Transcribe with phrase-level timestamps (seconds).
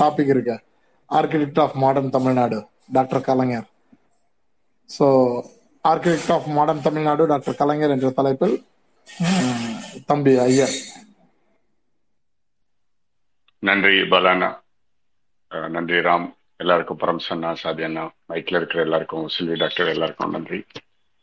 [0.00, 0.56] Topic இருக்கு.
[1.10, 2.58] Architect of modern Tamil Nadu
[2.92, 3.66] doctor Kalaignar
[4.90, 5.06] so
[5.84, 8.56] architect of modern Tamil Nadu doctor Kalaignar என்ற தலைப்பில்
[10.10, 10.74] தம்பி ஐயர்.
[13.62, 14.48] நன்றி பலானா.
[15.70, 16.26] நன்றி ராம்.
[16.60, 18.04] எல்லாருக்கும் பரம் சன்னா சாதி அண்ணா.
[18.30, 20.58] மைக்ல இருக்கிற எல்லாருக்கும் சில்வி டாக்டர் எல்லாருக்கும் நன்றி.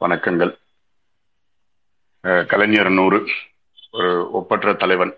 [0.01, 0.53] வணக்கங்கள்.
[2.51, 3.19] கலைஞர் நூறு
[3.93, 5.13] ஒரு ஒப்பற்ற தலைவன்.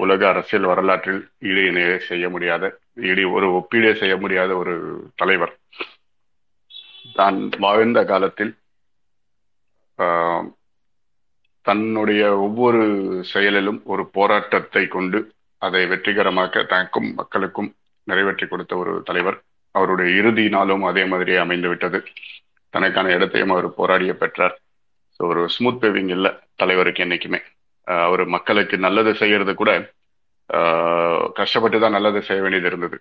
[0.00, 2.64] உலக அரசியல் வரலாற்றில் ஈடு இணைய செய்ய முடியாத
[3.10, 4.74] இடி ஒரு ஒப்பீடே செய்ய முடியாத ஒரு
[5.16, 5.52] தலைவர்.
[7.16, 8.52] தான் வாழ்ந்த காலத்தில்
[9.98, 10.44] ஆஹ்,
[11.66, 12.82] தன்னுடைய ஒவ்வொரு
[13.32, 15.18] செயலிலும் ஒரு போராட்டத்தை கொண்டு
[15.62, 17.70] அதை வெற்றிகரமாக்க தனக்கும் மக்களுக்கும்
[18.06, 19.38] நிறைவேற்றி கொடுத்த ஒரு தலைவர்.
[19.74, 21.98] அவருடைய இறுதி நாளும் அதே மாதிரியே அமைந்து விட்டது
[22.74, 24.54] தனக்கான இடத்தையும் அவர் போராடிய பெற்றார்.
[25.20, 27.40] ஸோ ஒரு ஸ்மூத் பேவிங் இல்லை தலைவருக்கு என்னைக்குமே.
[28.04, 29.70] அவர் மக்களுக்கு நல்லது செய்யறது கூட
[31.38, 32.96] கஷ்டப்பட்டு தான் நல்லது செய்ய வேண்டியது இருந்தது.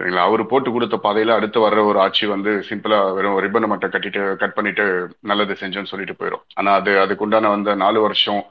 [0.00, 0.24] சரிங்களா?
[0.28, 4.54] அவர் போட்டு கொடுத்த பாதையில அடுத்து வர்ற ஒரு ஆட்சி வந்து சிம்பிளா வெறும் ரிப்பனை மட்டும் கட்டிட்டு கட்
[4.54, 4.84] பண்ணிட்டு
[5.30, 8.42] நல்லது செஞ்சோன்னு சொல்லிட்டு போயிடும் ஆனா அது அதுக்குண்டான வந்த நாலு வருஷம்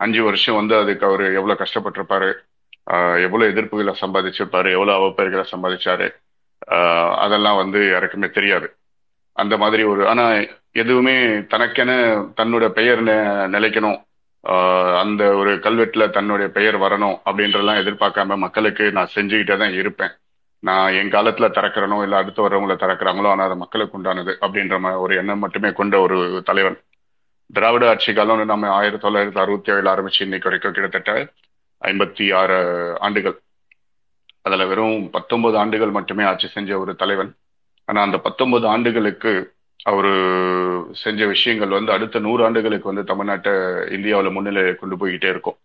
[0.00, 2.30] அஞ்சு வருஷம் வந்து அதுக்கு அவர் எவ்வளவு கஷ்டப்பட்டிருப்பாரு
[3.26, 6.08] எவ்வளவு எதிர்ப்புகளை சம்பாதிச்சிருப்பாரு எவ்வளவு அவப்பெயர்களை சம்பாதிச்சாரு
[7.24, 8.66] அதெல்லாம் வந்து யாருக்குமே தெரியாது.
[9.36, 10.24] அந்த மாதிரி ஒரு ஆனா
[10.82, 11.14] எதுவுமே
[11.52, 11.92] தனக்கென
[12.40, 13.02] தன்னோட பெயர்
[13.54, 13.98] நிலைக்கணும்
[15.00, 20.10] அந்த ஒரு கல்வெட்டுல தன்னுடைய பெயர் வரணும் அப்படின்றதெல்லாம் எதிர்பார்க்காம மக்களுக்கு நான் செஞ்சுக்கிட்டே தான் இருப்பேன்.
[20.58, 25.38] நான் என் காலத்துல திறக்கிறனோ இல்ல அடுத்து வரவங்களை திறக்கிறாங்களோ ஆனா அது மக்களுக்கு உண்டானது அப்படின்ற ஒரு எண்ணம்
[25.38, 26.78] மட்டுமே கொண்ட ஒரு தலைவன்.
[27.52, 31.32] திராவிட ஆட்சி காலம் நம்ம ஆயிரத்தி தொள்ளாயிரத்தி அறுபத்தி ஏழு ஆரம்பிச்சு இன்னைக்கு வரைக்கும் கிட்டத்தட்ட
[31.82, 32.56] ஐம்பத்தி ஆறு
[33.00, 33.40] ஆண்டுகள்.
[34.42, 37.34] அதுல வெறும் பத்தொன்பது ஆண்டுகள் மட்டுமே ஆட்சி செஞ்ச ஒரு தலைவன்.
[37.84, 40.12] ஆனா அந்த பத்தொன்பது ஆண்டுகளுக்கு அவரு
[41.02, 43.52] செஞ்ச விஷயங்கள் வந்து அடுத்த நூறு ஆண்டுகளுக்கு வந்து தமிழ்நாட்டை
[43.96, 45.58] இந்தியாவில முன்னிலை கொண்டு போய்கிட்டே இருக்கும்.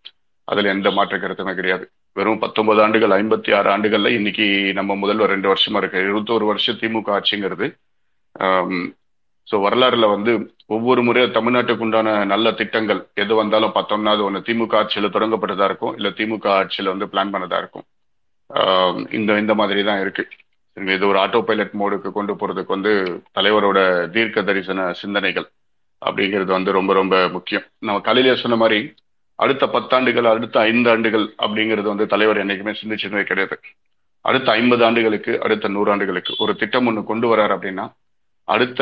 [0.47, 1.85] அதுல எந்த மாற்ற கருத்துமே கிடையாது.
[2.15, 7.09] வெறும் பத்தொன்பது ஆண்டுகள் ஐம்பத்தி ஆறு ஆண்டுகள்ல இன்னைக்கு நம்ம முதல்வர் ரெண்டு வருஷமா இருக்கு இருபத்தோரு வருஷம் திமுக
[7.17, 7.67] ஆட்சிங்கிறது.
[9.47, 10.31] ஸோ வரலாறுல வந்து
[10.67, 15.95] ஒவ்வொரு முறையும் தமிழ்நாட்டுக்கு உண்டான நல்ல திட்டங்கள் எது வந்தாலும் பார்த்தோம்னா அது ஒன்று திமுக ஆட்சியில தொடங்கப்பட்டதா இருக்கும்
[15.95, 17.85] இல்ல திமுக ஆட்சியில வந்து பிளான் பண்ணதா இருக்கும்.
[18.49, 20.23] ஆஹ் இந்த இந்த மாதிரி தான் இருக்கு.
[20.73, 25.51] இது ஒரு ஆட்டோ பைலட் மோடுக்கு கொண்டு போறதுக்கு வந்து தலைவரோட தீர்க்க தரிசன சிந்தனைகள்
[26.05, 27.63] அப்படிங்கிறது வந்து ரொம்ப ரொம்ப முக்கியம்.
[27.79, 28.93] நம்ம காலையிலே சொன்ன மாதிரி
[29.35, 33.59] அடுத்த பத்தாண்டுகள் அடுத்த ஐந்து ஆண்டுகள் அப்படிங்கிறது வந்து தலைவர் என்னைக்குமே சிந்திச்சதே கிடையாது.
[34.21, 37.93] அடுத்த ஐம்பது ஆண்டுகளுக்கு அடுத்த நூறாண்டுகளுக்கு ஒரு திட்டம் ஒன்று கொண்டு வரார் அப்படின்னா
[38.43, 38.81] அடுத்த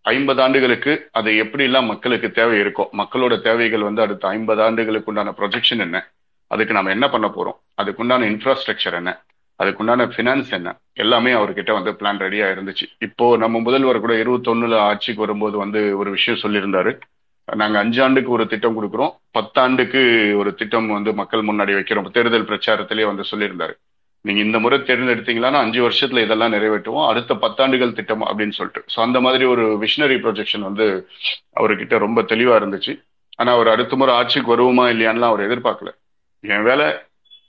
[0.00, 5.78] ஐம்பது ஆண்டுகளுக்கு அது எப்படிலாம் மக்களுக்கு தேவை இருக்கும் மக்களோட தேவைகள் வந்து அடுத்த ஐம்பது ஆண்டுகளுக்கு உண்டான ப்ரொஜெக்ஷன்
[5.78, 6.12] என்ன?
[6.46, 7.58] அதுக்கு நம்ம என்ன பண்ண போறோம்?
[7.82, 9.24] அதுக்குண்டான இன்ஃப்ராஸ்ட்ரக்சர் என்ன?
[9.62, 10.78] அதுக்குண்டான ஃபினான்ஸ் என்ன?
[10.92, 12.86] எல்லாமே அவர்கிட்ட வந்து பிளான் ரெடியா இருந்துச்சு.
[12.98, 16.98] இப்போ நம்ம முதல்வர் கூட இருபத்தொன்னுல ஆட்சிக்கு வரும்போது வந்து ஒரு விஷயம் சொல்லியிருந்தாரு.
[17.44, 19.12] நாங்க அஞ்சு ஆண்டுக்கு ஒரு திட்டம் கொடுக்குறோம்.
[19.38, 22.10] பத்தாண்டுக்கு ஒரு திட்டம் வந்து மக்கள் முன்னாடி வைக்கிறோம்.
[22.10, 23.72] தேர்தல் பிரச்சாரத்திலே வந்து சொல்லியிருந்தாரு.
[24.20, 27.06] நீங்க இந்த முறை தேர்ந்தெடுத்தீங்கன்னா அஞ்சு வருஷத்துல இதெல்லாம் நிறைவேற்றுவோம்.
[27.06, 28.84] அடுத்த பத்தாண்டுகள் திட்டம் அப்படின்னு சொல்லிட்டு.
[28.96, 31.08] ஸோ அந்த மாதிரி ஒரு விஷனரி ப்ரொஜெக்ஷன் வந்து
[31.60, 33.02] அவர்கிட்ட ரொம்ப தெளிவா இருந்துச்சு.
[33.36, 35.90] ஆனா அவர் அடுத்த முறை ஆட்சிக்கு வருவோமா இல்லையான்லாம் அவர் எதிர்பார்க்கல.
[36.40, 36.86] என் வேலை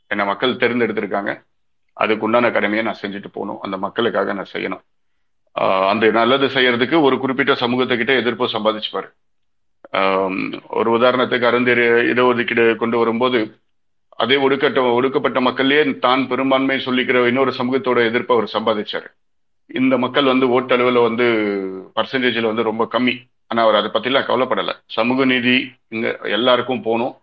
[0.07, 1.41] என்னை மக்கள் தேர்ந்தெடுத்திருக்காங்க.
[2.03, 3.59] அதுக்கு உண்டான கடமையை நான் செஞ்சுட்டு போகணும்.
[3.65, 4.83] அந்த மக்களுக்காக நான் செய்யணும்.
[5.91, 9.09] அந்த நல்லது செய்யறதுக்கு ஒரு குறிப்பிட்ட சமூகத்துக்கிட்ட எதிர்ப்பு சம்பாதிச்சுப்பாரு.
[10.79, 13.39] ஒரு உதாரணத்துக்கு அருந்தேறு இடஒதுக்கீடு கொண்டு வரும்போது
[14.23, 19.07] அதே ஒடுக்கட்ட ஒடுக்கப்பட்ட மக்கள்லயே தான் பெரும்பான்மை சொல்லிக்கிற இன்னொரு சமூகத்தோட எதிர்ப்பை அவர் சம்பாதிச்சாரு.
[19.79, 21.25] இந்த மக்கள் வந்து ஓட்டளவில் வந்து
[21.97, 23.15] பர்சன்டேஜில் வந்து ரொம்ப கம்மி.
[23.51, 24.73] ஆனால் அவர் அதை பற்றிலாம் கவலைப்படலை.
[24.97, 25.55] சமூக நீதி
[25.95, 27.15] இங்கே எல்லாருக்கும் போகணும்.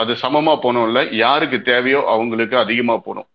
[0.00, 3.28] அது சமமாக போகணும் இல்லை யாருக்கு தேவையோ அவங்களுக்கு அதிகமாக போகணும்.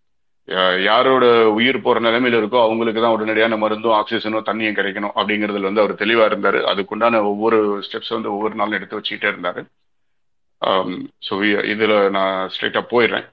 [0.84, 6.02] யாரோட உயிர் போற நிலைமையில இருக்கோ அவங்களுக்கு தான் உடனடியான மருந்தும் ஆக்சிஜனும் தண்ணியும் கிடைக்கணும் அப்படிங்கிறதுல வந்து அவர்
[6.04, 6.60] தெளிவா இருந்தாரு.
[6.72, 9.64] அதுக்குண்டான ஒவ்வொரு ஸ்டெப்ஸ் வந்து ஒவ்வொரு நாளும் எடுத்து வச்சுக்கிட்டே இருந்தாரு.
[10.62, 10.90] Um,
[11.30, 11.34] ஸோ
[11.74, 13.28] இதுல நான் ஸ்ட்ரெயிட்டா போயிடுறேன்.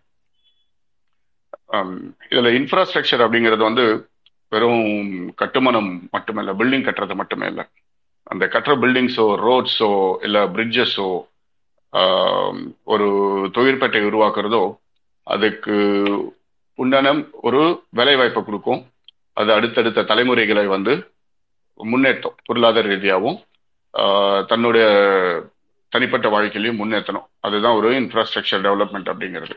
[1.74, 3.84] Um, இதுல இன்ஃப்ராஸ்ட்ரக்சர் அப்படிங்கிறது வந்து
[4.52, 7.64] வெறும் கட்டுமானம் மட்டுமில்ல பில்டிங் கட்டுறது மட்டுமே இல்லை.
[8.22, 9.90] அந்த கட்டுற பில்டிங்ஸோ ரோட்ஸோ
[10.22, 11.08] இல்லை பிரிட்ஜஸோ
[12.84, 13.06] ஒரு
[13.52, 14.62] தொழிற்பேட்டை உருவாக்குறதோ
[15.26, 15.76] அதுக்கு
[16.76, 18.86] உண்டான ஒரு வேலை வாய்ப்பை கொடுக்கும்.
[19.32, 21.10] அது அடுத்தடுத்த தலைமுறைகளை வந்து
[21.84, 23.38] முன்னேற்றும் பொருளாதார ரீதியாகவும்
[24.46, 24.86] தன்னுடைய
[25.88, 27.26] தனிப்பட்ட வாழ்க்கையிலையும் முன்னேற்றணும்.
[27.40, 29.56] அதுதான் ஒரு இன்ஃப்ராஸ்ட்ரக்சர் டெவலப்மெண்ட் அப்படிங்கிறது.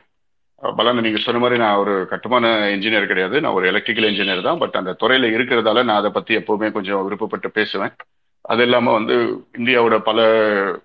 [0.62, 3.42] அஹ் பலன் நீங்க சொன்ன மாதிரி நான் ஒரு கட்டுமான இன்ஜினியர் கிடையாது.
[3.42, 4.58] நான் ஒரு எலக்ட்ரிக்கல் இன்ஜினியர் தான்.
[4.58, 7.92] பட் அந்த துறையில இருக்கிறதால நான் அதை பத்தி எப்பவுமே கொஞ்சம் விருப்பப்பட்டு பேசுவேன்.
[8.42, 10.20] அது இல்லாம வந்து இந்தியாவோட பல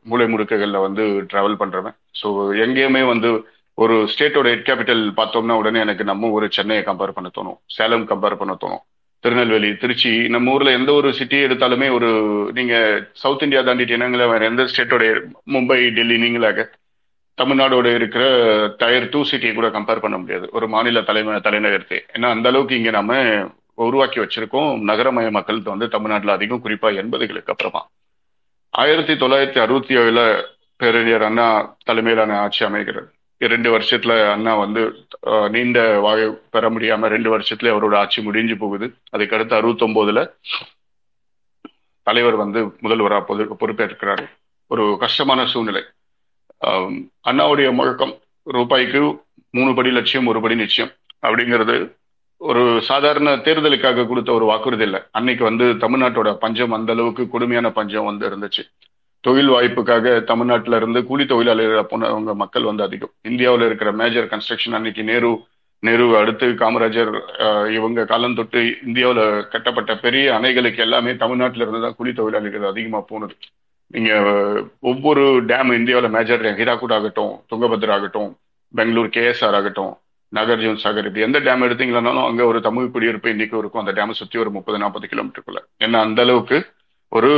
[0.02, 1.02] மூலை முடுக்குகள்ல வந்து
[1.32, 1.94] டிராவல் பண்றவன்.
[2.22, 2.26] ஸோ
[2.64, 7.58] எங்கேயுமே வந்து ஒரு ஸ்டேட்டோட ஹெட் கேபிட்டல் பார்த்தோம்னா உடனே எனக்கு நம்ம ஒரு சென்னையை கம்பேர் பண்ண தோணும்.
[7.66, 8.92] சேலம் கம்பேர் பண்ண தோணும்.
[9.20, 12.08] திருநெல்வேலி திருச்சி நம்ம ஊர்ல எந்த ஒரு சிட்டி எடுத்தாலுமே ஒரு
[12.54, 16.68] நீங்க சவுத் இந்தியா தாண்டிட்டீங்கன்னா வேற எந்த ஸ்டேட்டோட மும்பை டெல்லி நீங்களாக
[17.42, 18.24] தமிழ்நாடோட இருக்கிற
[18.78, 20.48] டயர் டூ சிட்டியை கூட கம்பேர் பண்ண முடியாது.
[20.52, 21.98] ஒரு மாநில தலைமை தலைநகரத்தை.
[22.12, 23.22] ஏன்னா அந்த அளவுக்கு இங்க நம்ம
[23.74, 24.80] உருவாக்கி வச்சிருக்கோம்.
[24.86, 27.88] நகரமய மக்கள் வந்து தமிழ்நாட்டில் அதிகம் குறிப்பா எண்பதுகளுக்கு அப்புறமா.
[28.70, 30.42] ஆயிரத்தி தொள்ளாயிரத்தி அறுபத்தி ஏழுல
[30.76, 33.12] பேரறிஞர் அண்ணா தலைமையிலான ஆட்சி அமைகிறது.
[33.44, 34.82] இரண்டு வருஷத்துல அண்ணா வந்து
[35.54, 38.86] நீண்ட வாய் பெற முடியாம ரெண்டு வருஷத்துல அவரோட ஆட்சி முடிஞ்சு போகுது.
[39.16, 40.22] அதுக்கடுத்து அறுபத்தி ஒன்பதுல
[42.06, 43.42] தலைவர் வந்து முதல்வரா பொது
[44.72, 45.82] ஒரு கஷ்டமான சூழ்நிலை.
[47.30, 48.14] அண்ணாவுடைய முழக்கம்
[48.56, 49.02] ரூபாய்க்கு
[49.50, 50.92] மூணு படி லட்சியம் ஒரு படி நிச்சயம்
[51.26, 51.76] அப்படிங்கிறது
[52.36, 55.00] ஒரு சாதாரண தேர்தலுக்காக கொடுத்த ஒரு வாக்குறுதி இல்லை.
[55.10, 58.62] அன்னைக்கு வந்து தமிழ்நாட்டோட பஞ்சம் அந்த அளவுக்கு கொடுமையான பஞ்சம் வந்து இருந்துச்சு.
[59.24, 63.12] தொழில் வாய்ப்புக்காக தமிழ்நாட்டில இருந்து கூலி தொழிலாளர்கள் போனவங்க மக்கள் வந்து அதிகம்.
[63.30, 65.30] இந்தியாவில் இருக்கிற மேஜர் கன்ஸ்ட்ரக்ஷன் அன்னைக்கு நேரு
[65.82, 67.10] நேரு அடுத்து காமராஜர்
[67.76, 73.34] இவங்க காலம் தொட்டு இந்தியாவில் கட்டப்பட்ட பெரிய அணைகளுக்கு எல்லாமே தமிழ்நாட்டில இருந்து தான் கூலி தொழிலாளிகள் அதிகமா போனது.
[73.94, 74.12] நீங்க
[74.90, 78.30] ஒவ்வொரு டேம் இந்தியாவில் மேஜர் ஹீராகுட் ஆகட்டும் துங்கபத்ரா ஆகட்டும்
[78.74, 79.92] பெங்களூர் கேஎஸ்ஆர் ஆகட்டும்
[80.32, 83.82] நாகார்ஜுன் சாகர் இப்படி எந்த டேம் எடுத்தீங்களானாலும் அங்கே ஒரு தமிழ் குடியிருப்பு இன்னைக்கு இருக்கும்.
[83.82, 86.56] அந்த டேமை சுற்றி ஒரு முப்பது நாற்பது கிலோமீட்டருக்குள்ள ஏன்னா அந்த அளவுக்கு
[87.14, 87.32] ஒரு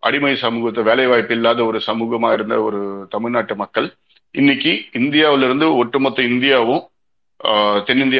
[0.00, 3.86] அடிமை சமூகத்தை வேலை வாய்ப்பு இல்லாத ஒரு சமூகமா இருந்த ஒரு தமிழ்நாட்டு மக்கள்
[4.34, 6.82] இன்னைக்கு இந்தியாவிலிருந்து ஒட்டுமொத்த இந்தியாவும்
[7.40, 7.78] ஆஹ்,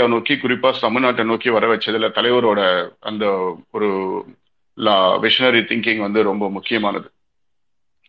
[0.09, 2.61] நோக்கி குறிப்பா தமிழ்நாட்டை நோக்கி வர வச்சதுல தலைவரோட
[3.01, 3.25] அந்த
[3.71, 3.89] ஒரு
[5.23, 7.09] விஷனரி திங்கிங் வந்து ரொம்ப முக்கியமானது.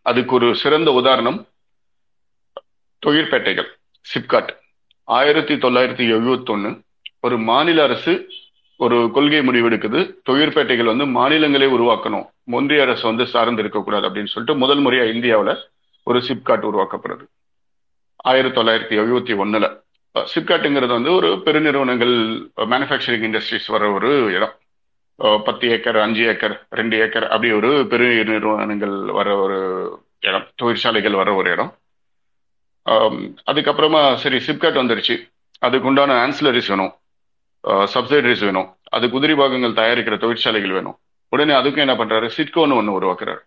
[0.06, 1.40] அதுக்கு ஒரு சிறந்த உதாரணம்
[3.04, 3.70] தொழிற்பேட்டைகள்
[4.06, 4.52] சிப்காட்.
[5.08, 6.72] ஆயிரத்தி தொள்ளாயிரத்தி எழுபத்தொன்னு
[7.22, 8.14] ஒரு மாநில அரசு
[8.84, 10.00] ஒரு கொள்கை முடிவெடுக்குது
[10.30, 12.28] தொழிற்பேட்டைகள் வந்து மாநிலங்களே உருவாக்கணும்.
[12.52, 15.54] ஒன்றிய அரசு வந்து சார்ந்து இருக்கக்கூடாது அப்படின்னு சொல்லிட்டு முதல் முறையா இந்தியாவில்
[16.04, 17.26] ஒரு சிப்காட் உருவாக்கப்படுது.
[18.32, 19.66] ஆயிரத்தி தொள்ளாயிரத்தி எழுபத்தி ஒன்னுல
[20.34, 22.14] சிப்காட்டுங்கிறது வந்து ஒரு பெருநிறுவனங்கள்
[22.72, 24.54] மேனுஃபேக்சரிங் இண்டஸ்ட்ரீஸ் வர ஒரு இடம்.
[25.48, 29.60] பத்து ஏக்கர் அஞ்சு ஏக்கர் ரெண்டு ஏக்கர் அப்படி ஒரு பெரிய நிறுவனங்கள் வர ஒரு
[30.28, 30.48] இடம்.
[30.56, 31.72] தொழிற்சாலைகள் வர ஒரு இடம்.
[33.52, 35.16] அதுக்கப்புறமா சரி சிப்காட் வந்துருச்சு.
[35.66, 36.94] அதுக்கு உண்டான ஆன்சிலரிஸ் வேணும்.
[37.94, 38.70] சப்சிடரிஸ் வேணும்.
[38.96, 40.98] அது குதிரை பாகங்கள் தயாரிக்கிற தொழிற்சாலைகள் வேணும்.
[41.34, 42.28] உடனே அதுக்கும் என்ன பண்றாரு?
[42.38, 43.42] சிட்கோன்னு ஒன்று உருவாக்குறாரு.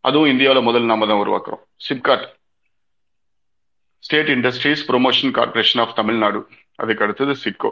[0.00, 1.62] அதுவும் இந்தியாவில் முதல் நாம தான் உருவாக்குறோம்.
[1.88, 2.26] SIPCOT
[4.06, 6.40] state industries promotion corporation of Tamil Nadu
[6.82, 7.70] அதுக்கு அடுத்தது SIDCO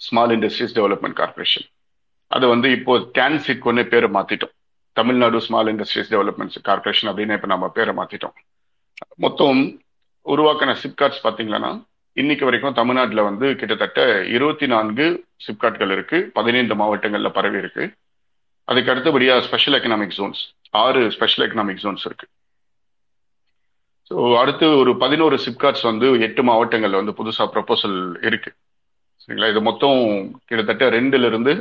[0.00, 1.66] small industries development corporation
[2.26, 4.52] அது வந்து இப்போ கேன் சிட்கோன்னு பேரை மாத்திட்டோம்.
[4.92, 8.34] Tamil Nadu small industries development corporation அப்படின்னு இப்போ நம்ம பேரை மாத்திட்டோம்.
[9.24, 9.60] மொத்தம்
[10.26, 11.70] உருவாக்கின சிப்காட்ஸ் பார்த்தீங்கன்னா
[12.20, 14.00] இன்னைக்கு வரைக்கும் தமிழ்நாட்டில் வந்து கிட்டத்தட்ட
[14.34, 15.06] இருபத்தி நான்கு
[15.46, 17.84] சிப்காட்கள் இருக்கு பதினைந்து மாவட்டங்கள்ல பரவி இருக்கு.
[18.68, 20.42] அதுக்கு அடுத்தபடியா ஸ்பெஷல் எக்கனாமிக் ஜோன்ஸ்
[20.82, 22.26] ஆறு ஸ்பெஷல் எக்கனாமிக் ஜோன்ஸ் இருக்கு.
[24.10, 28.50] ஸோ அடுத்து ஒரு பதினோரு சிப்காட்ஸ் வந்து எட்டு மாவட்டங்கள்ல வந்து புதுசா ப்ரொபோசல் இருக்கு.
[29.22, 29.50] சரிங்களா?
[29.52, 30.00] இது மொத்தம்
[30.48, 31.54] கிட்டத்தட்ட ரெண்டுல இருந்து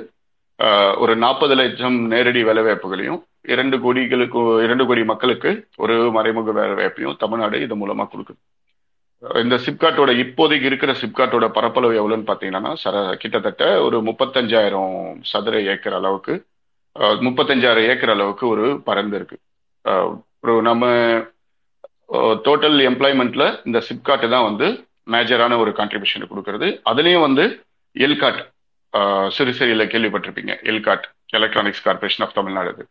[1.03, 3.21] ஒரு நாற்பது லட்சம் நேரடி வேலைவாய்ப்புகளையும்
[3.53, 5.51] இரண்டு கோடிகளுக்கு இரண்டு கோடி மக்களுக்கு
[5.83, 8.39] ஒரு மறைமுக வேலைவாய்ப்பையும் தமிழ்நாடு இது மூலமா கொடுக்குது.
[9.43, 14.95] இந்த சிப்காட்டோட இப்போதைக்கு இருக்கிற சிப்காட்டோட பரப்பளவு எவ்வளோன்னு பார்த்தீங்கன்னா சர கிட்டத்தட்ட ஒரு முப்பத்தஞ்சாயிரம்
[15.31, 16.33] சதுர ஏக்கர் அளவுக்கு
[17.27, 19.37] முப்பத்தஞ்சாயிரம் ஏக்கர் அளவுக்கு ஒரு பரந்து இருக்கு.
[20.43, 20.85] ஒரு நம்ம
[22.47, 24.67] டோட்டல் எம்ப்ளாய்மெண்ட்ல இந்த சிப்கார்ட் தான் வந்து
[25.13, 26.67] மேஜரான ஒரு கான்ட்ரிபியூஷன் கொடுக்கறது.
[26.91, 27.45] அதுலேயும் வந்து
[27.95, 28.41] எல்காட்
[29.37, 30.53] சிறு சிறியில் கேள்விப்பட்டிருப்பீங்க.
[30.71, 32.85] ELCOT electronics corporation of Tamil Nadu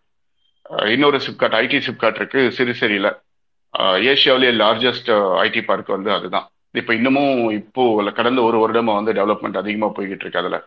[0.94, 3.08] இன்னொரு சிப்காட் ஐடி சிப்காட் இருக்கு சிறுசேரியில.
[4.11, 5.11] ஏஷியாவிலேயே லார்ஜஸ்ட்
[5.45, 6.47] ஐடி பார்க் வந்து அதுதான்.
[6.81, 7.83] இப்போ இன்னமும் இப்போ
[8.19, 10.61] கடந்த ஒரு வருடமா வந்து டெவலப்மெண்ட் அதிகமாக போய்கிட்டு இருக்கு அதில்.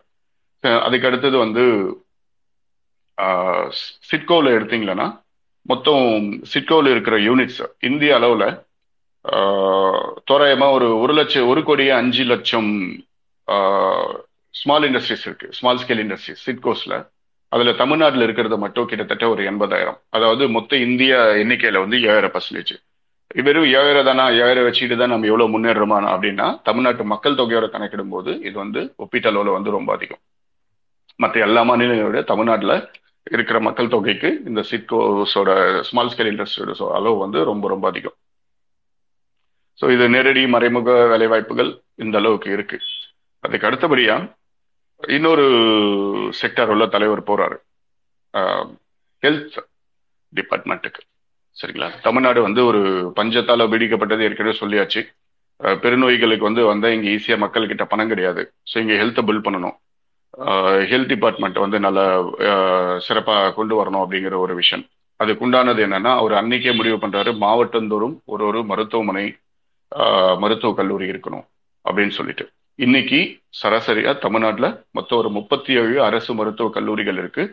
[0.86, 1.64] அதுக்கு அடுத்தது வந்து
[4.10, 5.06] சிட்கோவில் எடுத்தீங்கன்னா
[5.66, 6.06] மொத்தம்
[6.52, 8.48] சிட்கோவில் இருக்கிற யூனிட்ஸ் இந்திய அளவில்
[10.30, 12.70] தோராயமாக ஒரு ஒரு லட்சம் ஒரு கோடியே அஞ்சு லட்சம்
[14.54, 15.46] ஸ்மால் இண்டஸ்ட்ரீஸ் இருக்கு.
[15.58, 16.94] ஸ்மால் ஸ்கேல் இண்டஸ்ட்ரீஸ் சிட்கோஸ்ல
[17.52, 19.98] அதில் தமிழ்நாட்டில் இருக்கிறது மட்டும் கிட்டத்தட்ட ஒரு எண்பதாயிரம்.
[20.16, 22.74] அதாவது மொத்த இந்திய எண்ணிக்கையில் வந்து ஏழாயிரம் பர்சன்டேஜ்
[23.30, 28.30] வெறும் ஏழாயிரம் தானா ஏழாயிரம் வச்சுட்டு தான் நம்ம எவ்வளவு முன்னேறோமா அப்படின்னா தமிழ்நாட்டு மக்கள் தொகையோட கணக்கிடும் போது
[28.48, 30.22] இது வந்து ஒப்பீட்டளவில் வந்து ரொம்ப அதிகம்.
[31.16, 32.76] மற்ற எல்லா மாநிலங்களை விட தமிழ்நாட்டில்
[33.26, 35.50] இருக்கிற மக்கள் தொகைக்கு இந்த சிட்கோஸோட
[35.88, 38.16] ஸ்மால் ஸ்கேல் இண்டஸ்ட்ரியோட அளவு வந்து ரொம்ப ரொம்ப அதிகம்.
[39.80, 42.78] ஸோ இது நேரடி மறைமுக வேலைவாய்ப்புகள் இந்த அளவுக்கு இருக்கு.
[43.44, 44.16] அதுக்கு அடுத்தபடியா
[45.00, 45.46] இன்னொரு
[46.42, 47.58] செக்டர் உள்ள தலைவர் போறாரு.
[49.22, 49.58] ஹெல்த்
[50.32, 51.02] டிபார்ட்மெண்ட்டுக்கு
[51.56, 52.80] சரிங்களா தமிழ்நாடு வந்து ஒரு
[53.18, 55.00] பஞ்சத்தால பீடிக்கப்பட்டது ஏற்கனவே சொல்லியாச்சு.
[55.82, 58.42] பெருநோய்களுக்கு வந்து வந்தால் இங்கே ஈஸியாக மக்கள்கிட்ட பணம் கிடையாது.
[58.70, 59.76] ஸோ இங்கே ஹெல்த்தை பில்ட் பண்ணணும்.
[60.90, 62.00] ஹெல்த் டிபார்ட்மெண்ட் வந்து நல்ல
[63.06, 64.84] சிறப்பாக கொண்டு வரணும் அப்படிங்கிற ஒரு விஷயம்
[65.20, 69.26] அதுக்கு உண்டானது என்னன்னா அவர் அன்னைக்கே முடிவு பண்றாரு மாவட்டந்தோறும் ஒரு ஒரு மருத்துவமனை
[69.92, 71.44] மருத்துவ மருத்துவக் கல்லூரி இருக்கணும்
[71.84, 72.44] அப்படின்னு சொல்லிட்டு.
[72.78, 73.18] இன்னைக்கு
[73.60, 77.44] சராசரியா தமிழ்நாட்டில் மொத்தம் ஒரு முப்பத்தி ஏழு அரசு மருத்துவக் கல்லூரிகள் இருக்கு.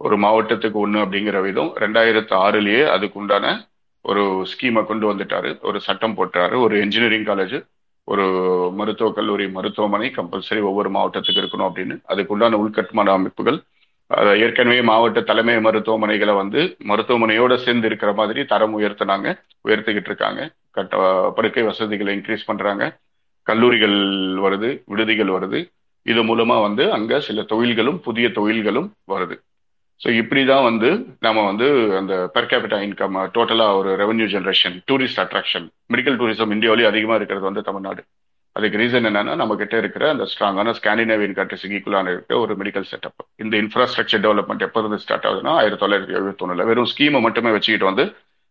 [0.00, 3.68] ஒரு மாவட்டத்துக்கு ஒன்று அப்படிங்கிற விதம் ரெண்டாயிரத்து ஆறுலேயே அதுக்கு உண்டான
[4.00, 5.60] ஒரு ஸ்கீமை கொண்டு வந்துட்டாரு.
[5.60, 7.66] ஒரு சட்டம் போட்டாரு ஒரு இன்ஜினியரிங் காலேஜ்
[8.04, 8.26] ஒரு
[8.74, 11.96] மருத்துவக் கல்லூரி மருத்துவமனை கம்பல்சரி ஒவ்வொரு மாவட்டத்துக்கு இருக்கணும் அப்படின்னு.
[12.08, 13.58] அதுக்குண்டான உள்கட்டுமான அமைப்புகள்.
[14.40, 19.34] ஏற்கனவே மாவட்ட தலைமை மருத்துவமனைகளை வந்து மருத்துவமனையோட சேர்ந்து இருக்கிற மாதிரி தரம் உயர்த்தினாங்க
[19.68, 20.52] உயர்த்திக்கிட்டு இருக்காங்க.
[20.70, 22.98] கட்ட படுக்கை வசதிகளை இன்க்ரீஸ் பண்றாங்க.
[23.42, 23.98] கல்லூரிகள்
[24.46, 25.60] வருது விடுதிகள் வருது.
[26.02, 29.36] இது மூலமா வந்து அங்க சில தொழில்களும் புதிய தொழில்களும் வருது.
[30.00, 30.88] ஸோ இப்படி தான் வந்து
[31.26, 31.66] நம்ம வந்து
[32.00, 37.46] அந்த பெர் கேபிட்டா இன்கம் டோட்டலாக ஒரு revenue generation tourist attraction medical tourism இந்தியாவிலேயே அதிகமாக இருக்கிறது
[37.50, 38.02] வந்து தமிழ்நாடு.
[38.56, 43.24] அதுக்கு ரீசன் என்னன்னா நம்ம கிட்ட இருக்கிற அந்த ஸ்ட்ராங்கான ஸ்காண்டினேவியன் கண்ட்ரிஸ் ஈக்குவலான இருக்க ஒரு மெடிக்கல் செட்டப்
[43.36, 47.90] இந்த இன்ஃப்ராஸ்ட்ரக்சர் டெவலப்மெண்ட் எப்போ இருந்து ஸ்டார்ட் ஆகுதுன்னா ஆயிரத்தி தொள்ளாயிரத்தி எழுபத்தி ஒண்ணுல வெறும் ஸ்கீமை மட்டுமே வச்சுக்கிட்டு
[47.90, 48.06] வந்து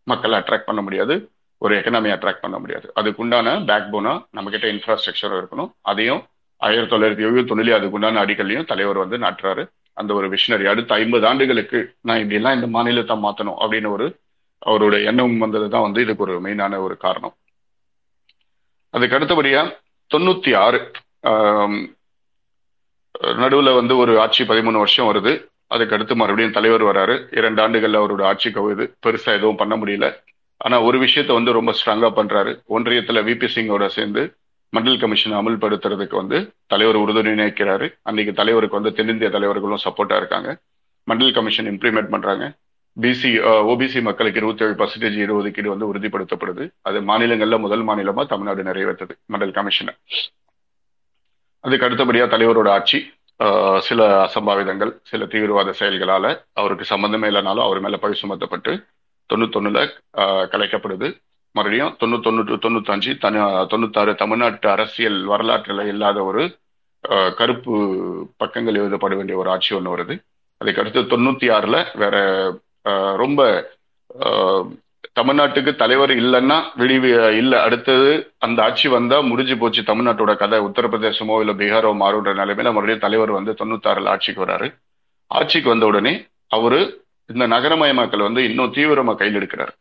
[0.06, 1.16] மக்களை அட்ராக்ட் பண்ண முடியாது
[1.62, 2.86] ஒரு எக்கனாமி அட்ராக்ட் பண்ண முடியாது.
[3.00, 5.70] அதுக்குண்டான பேக் போனா நம்ம கிட்ட இன்ஃப்ராஸ்ட்ரக்சர் இருக்கணும்.
[5.82, 6.22] அதையும்
[6.60, 9.64] ஆயிரத்தி தொள்ளாயிரத்தி எழுபத்தொன்னுலேயே அதுக்குண்டான அடிக்கல்லையும் தலைவர் வந்து நாட்டுறாரு.
[10.00, 14.06] அந்த ஒரு விஷனரி அடுத்த ஐம்பது ஆண்டுகளுக்கு நான் இப்படிலாம் இந்த மாநிலத்தை மாற்றணும் அப்படின்னு ஒரு
[14.66, 17.34] அவரோட எண்ணம் வந்தது தான் வந்து இதுக்கு ஒரு மெயினான ஒரு காரணம்.
[18.94, 19.62] அதுக்கு அடுத்தபடியா
[20.10, 20.80] தொண்ணூத்தி ஆறு
[23.42, 25.32] நடுவுல வந்து ஒரு ஆட்சி பதிமூணு வருஷம் வருது.
[25.74, 27.14] அதுக்கு அடுத்து மறுபடியும் தலைவர் வராரு.
[27.38, 30.06] இரண்டு ஆண்டுகள்ல அவரோட ஆட்சி கவுது பெருசா எதுவும் பண்ண முடியல.
[30.60, 32.52] ஆனா ஒரு விஷயத்த வந்து ரொம்ப ஸ்ட்ராங்கா பண்றாரு.
[32.76, 34.22] ஒன்றியத்துல விபி சிங்கோட சேர்ந்து
[34.72, 37.86] மண்டல் கமிஷன் அமல்படுத்துறதுக்கு வந்து தலைவர் உறுதுணை நினைக்கிறாரு.
[38.02, 40.48] அன்னைக்கு தலைவருக்கு வந்து தென்னிந்திய தலைவர்களும் சப்போர்ட்டா இருக்காங்க.
[41.08, 42.46] மண்டல் கமிஷன் இம்ப்ளிமெண்ட் பண்றாங்க.
[42.96, 43.30] பிசி
[43.70, 46.64] ஓபிசி மக்களுக்கு இருபத்தி ஏழு பர்சன்டேஜ் இடஒதுக்கீடு வந்து உறுதிப்படுத்தப்படுது.
[46.82, 49.92] அது மாநிலங்கள்ல முதல் மாநிலமா தமிழ்நாடு நிறைவேற்றது மண்டல் கமிஷன்.
[51.64, 53.00] அதுக்கு அடுத்தபடியா தலைவரோட ஆட்சி
[53.40, 58.72] ஆஹ், சில அசம்பாவிதங்கள் சில தீவிரவாத செயல்களால அவருக்கு சம்பந்தமே இல்லைனாலும் அவர் மேல பழி சுமத்தப்பட்டு
[59.30, 59.78] தொண்ணூத்தொன்னுல
[60.14, 61.08] ஆஹ், கலைக்கப்படுது.
[61.58, 63.38] மறுபடியும் தொண்ணூத்தொன்னு தொண்ணூத்தஞ்சு தனி
[63.72, 66.42] தொண்ணூத்தாறு தமிழ்நாட்டு அரசியல் வரலாற்றுல இல்லாத ஒரு
[67.38, 67.74] கருப்பு
[68.42, 70.14] பக்கங்கள் எழுதப்பட வேண்டிய ஒரு ஆட்சி ஒன்று வருது.
[70.60, 72.16] அதுக்கு அடுத்து தொண்ணூத்தி ஆறுல வேற
[73.22, 73.40] ரொம்ப
[74.20, 74.64] ஆஹ்,
[75.16, 77.08] தமிழ்நாட்டுக்கு தலைவர் இல்லைன்னா விடிவு
[77.40, 78.10] இல்ல அடுத்தது
[78.40, 80.58] அந்த ஆட்சி வந்தா முடிஞ்சு போச்சு தமிழ்நாட்டோட கதை.
[80.68, 84.68] உத்தரப்பிரதேசமோ இல்ல பீகாரோ மாறுன்ற நிலைமையில மறுபடியும் தலைவர் வந்து தொண்ணூத்தாறுல ஆட்சிக்கு வராரு.
[85.30, 86.14] ஆட்சிக்கு வந்த உடனே
[86.50, 86.80] அவரு
[87.30, 89.72] இந்த நகரமயமாக்கல் வந்து இன்னும் தீவிரமா கையில் எடுக்கிறார்.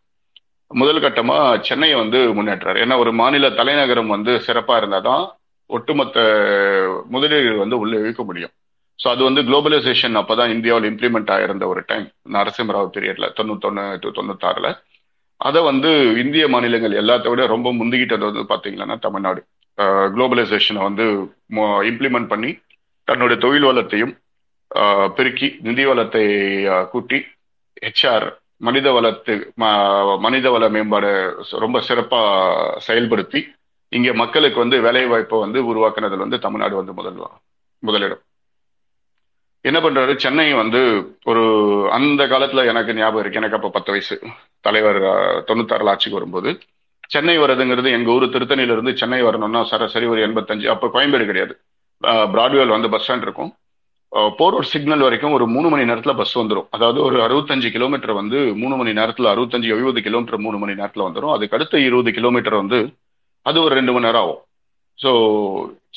[0.71, 2.77] முதல் கட்டமா சென்னையை வந்து முன்னேற்றார்.
[2.83, 5.24] ஏன்னா ஒரு மாநில தலைநகரம் வந்து சிறப்பா இருந்தாதான்
[5.69, 6.17] ஒட்டுமொத்த
[7.13, 8.53] முதலீடுகள் வந்து உள்ள இழுக்க முடியும்.
[9.00, 12.05] ஸோ அது வந்து குளோபலைசேஷன் அப்பதான் இந்தியாவில் இம்ப்ளிமெண்ட் ஆயிருந்த ஒரு டைம்
[12.36, 13.83] நரசிம்மராவ் பீரியட்ல தொண்ணூத்தொன்னு
[14.17, 14.69] தொண்ணூத்தாறுல.
[15.41, 15.89] அதை வந்து
[16.24, 19.41] இந்திய மாநிலங்கள் எல்லாத்த விட ரொம்ப முந்திக்கிட்டது வந்து பாத்தீங்கன்னா தமிழ்நாடு.
[20.13, 21.05] குளோபலைசேஷனை வந்து
[21.91, 22.51] இம்ப்ளிமெண்ட் பண்ணி
[23.07, 24.13] தன்னுடைய தொழில் வளத்தையும்
[25.17, 26.24] பெருக்கி நிதி வளத்தை
[26.93, 27.19] கூட்டி
[27.86, 28.27] ஹெச்ஆர்
[28.66, 29.34] மனித வளத்து
[30.26, 31.12] மனித வள மேம்பாடு
[31.64, 32.22] ரொம்ப சிறப்பா
[32.88, 33.40] செயல்படுத்தி
[33.90, 37.20] இங்க மக்களுக்கு வந்து வேலை வாய்ப்பை வந்து உருவாக்குனதுல வந்து தமிழ்நாடு வந்து முதல்
[37.84, 38.22] முதலிடம்.
[39.62, 40.14] என்ன பண்றாரு?
[40.16, 40.82] சென்னை வந்து
[41.24, 41.44] ஒரு
[41.92, 43.40] அந்த காலத்துல எனக்கு ஞாபகம் இருக்கு.
[43.40, 44.16] எனக்கு அப்ப பத்து வயசு.
[44.66, 46.52] தலைவர் தொண்ணூத்தாறு தொண்ணூத்தாறுல ஆட்சிக்கு வரும்போது
[47.08, 51.54] சென்னை வர்றதுங்கிறது எங்க ஊர் திருத்தணியில இருந்து சென்னை வரணும்னா சராசரி ஒரு எண்பத்தஞ்சு அப்ப கோயம்பேடு கிடையாது.
[52.34, 53.52] பிராட்வேல் வந்து பஸ் ஸ்டாண்ட் இருக்கும்.
[54.12, 58.76] போரூர் சிக்னல் வரைக்கும் ஒரு மூணு மணி நேரத்துல பஸ் வந்துடும் அதாவது ஒரு அறுபத்தஞ்சு கிலோமீட்டர் வந்து மூணு
[58.76, 62.80] மணி நேரத்துல அறுபத்தஞ்சு எழுபது கிலோமீட்டர் மூணு மணி நேரத்துல வந்துடும் அதுக்கு அடுத்த இருபது கிலோமீட்டர் வந்து
[63.46, 64.42] அது ஒரு ரெண்டு மணி நேரம் ஆகும்.
[65.00, 65.10] ஸோ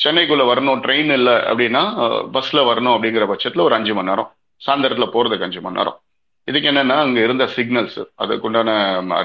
[0.02, 1.82] சென்னைக்குள்ள வரணும் ட்ரெயின் இல்லை அப்படின்னா
[2.36, 4.28] பஸ்ல வரணும் அப்படிங்கிற பட்சத்துல ஒரு அஞ்சு மணி நேரம்.
[4.60, 5.98] சாயந்தரத்துல போறதுக்கு அஞ்சு மணி நேரம்.
[6.48, 8.70] இதுக்கு என்னன்னா அங்க இருந்த சிக்னல்ஸ் அதுக்குண்டான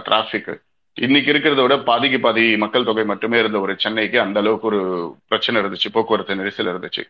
[0.08, 0.54] டிராஃபிக்
[0.98, 4.82] இன்னைக்கு இருக்கிறத விட பாதிக்கு பாதி மக்கள் தொகை மட்டுமே இருந்த ஒரு சென்னைக்கு அந்த அளவுக்கு ஒரு
[5.30, 7.04] பிரச்சனை இருந்துச்சு போக்குவரத்து நெரிசல் இருந்துச்சு.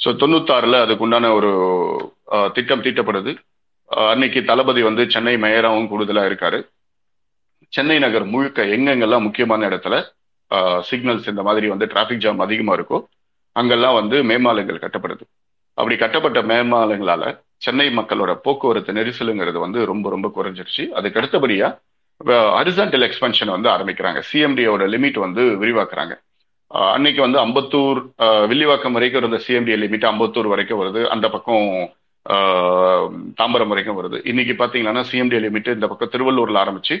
[0.00, 1.50] ஸோ தொண்ணூத்தாறுல அதுக்குண்டான ஒரு
[2.56, 3.32] திட்டம் தீட்டப்படுது.
[4.12, 6.58] அன்னைக்கு தளபதி வந்து சென்னை மேயராகவும் கூடுதலாக இருக்காரு.
[7.72, 9.94] சென்னை நகர் முழுக்க எங்கெங்கெல்லாம் முக்கியமான இடத்துல
[10.88, 12.98] சிக்னல்ஸ் இந்த மாதிரி வந்து டிராஃபிக் ஜாம் அதிகமாக இருக்கோ
[13.56, 15.24] அங்கெல்லாம் வந்து மேம்பாலங்கள் கட்டப்படுது.
[15.78, 17.24] அப்படி கட்டப்பட்ட மேம்பாலங்களால
[17.64, 20.84] சென்னை மக்களோட போக்குவரத்து நெரிசலுங்கிறது வந்து ரொம்ப ரொம்ப குறைஞ்சிருச்சு.
[20.98, 21.68] அதுக்கு அடுத்தபடியா
[22.58, 24.20] ஹரிசான்டல் எக்ஸ்பென்ஷன் வந்து ஆரம்பிக்கிறாங்க.
[24.28, 26.14] சிஎம்டியோட லிமிட் வந்து விரிவாக்குறாங்க.
[26.70, 27.98] அன்னைக்கு வந்து அம்பத்தூர்
[28.50, 31.02] வில்லிவாக்கம் வரைக்கும் இருந்த சிஎம்டி லிமிட் அம்பத்தூர் வரைக்கும் வருது.
[31.14, 31.66] அந்த பக்கம்
[33.40, 34.18] தாம்பரம் வரைக்கும் வருது.
[34.30, 36.96] இன்னைக்கு பாத்தீங்கன்னா சிஎம்டி லிமிட் இந்த பக்கம் திருவள்ளூர்ல ஆரம்பிச்சு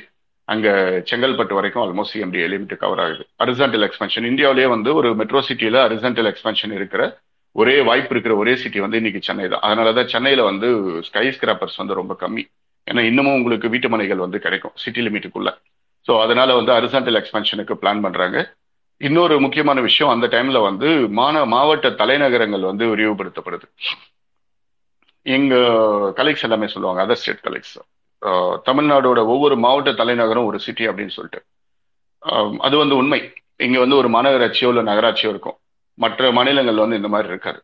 [0.48, 0.68] அங்க
[1.10, 3.22] செங்கல்பட்டு வரைக்கும் ஆல்மோஸ்ட் சிஎம்டி லிமிட் கவர் ஆகுது.
[3.44, 7.04] அரிசான்டல் எக்ஸ்பென்ஷன் இந்தியாவிலேயே வந்து ஒரு மெட்ரோ சிட்டியில அரிசான்டல் எக்ஸ்பென்ஷன் இருக்கிற
[7.56, 9.64] ஒரே வாய்ப்பு இருக்கிற ஒரே சிட்டி வந்து இன்னைக்கு சென்னை தான்.
[9.66, 10.68] அதனாலதான் சென்னையில வந்து
[11.08, 12.44] ஸ்கை ஸ்கிராப்பர்ஸ் வந்து ரொம்ப கம்மி.
[12.86, 15.50] ஏன்னா இன்னமும் உங்களுக்கு வீட்டு மனைகள் வந்து கிடைக்கும் சிட்டி லிமிட்டுக்குள்ள
[16.06, 18.38] ஸோ அதனால வந்து அரிசான்டல் எக்ஸ்பென்ஷனுக்கு பிளான் பண்றாங்க.
[19.06, 23.66] இன்னொரு முக்கியமான விஷயம் அந்த டைம்ல வந்து மான மாவட்ட தலைநகரங்கள் வந்து விரிவுபடுத்தப்படுது.
[25.26, 25.54] எங்க
[26.18, 27.74] கலெக்ஸ் எல்லாமே சொல்லுவாங்க அதர் ஸ்டேட் கலெக்ஸ்
[28.68, 31.40] தமிழ்நாடோட ஒவ்வொரு மாவட்ட தலைநகரம் ஒரு சிட்டி அப்படின்னு சொல்லிட்டு.
[32.66, 33.20] அது வந்து உண்மை.
[33.66, 35.56] இங்க வந்து ஒரு மாநகராட்சியோ இல்லை நகராட்சியோ இருக்கும்.
[35.98, 37.60] மற்ற மாநிலங்கள் வந்து இந்த மாதிரி இருக்காது.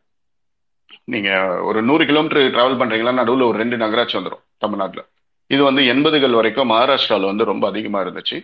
[1.15, 1.31] நீங்க
[1.69, 5.07] ஒரு நூறு கிலோமீட்டர் டிராவல் பண்றீங்கன்னா நடுவில் ஒரு ரெண்டு நகராட்சி வந்துடும் தமிழ்நாட்டில்.
[5.55, 8.39] இது வந்து எண்பதுகள் வரைக்கும் மகாராஷ்டிராவில் வந்து ரொம்ப அதிகமாக இருந்துச்சு.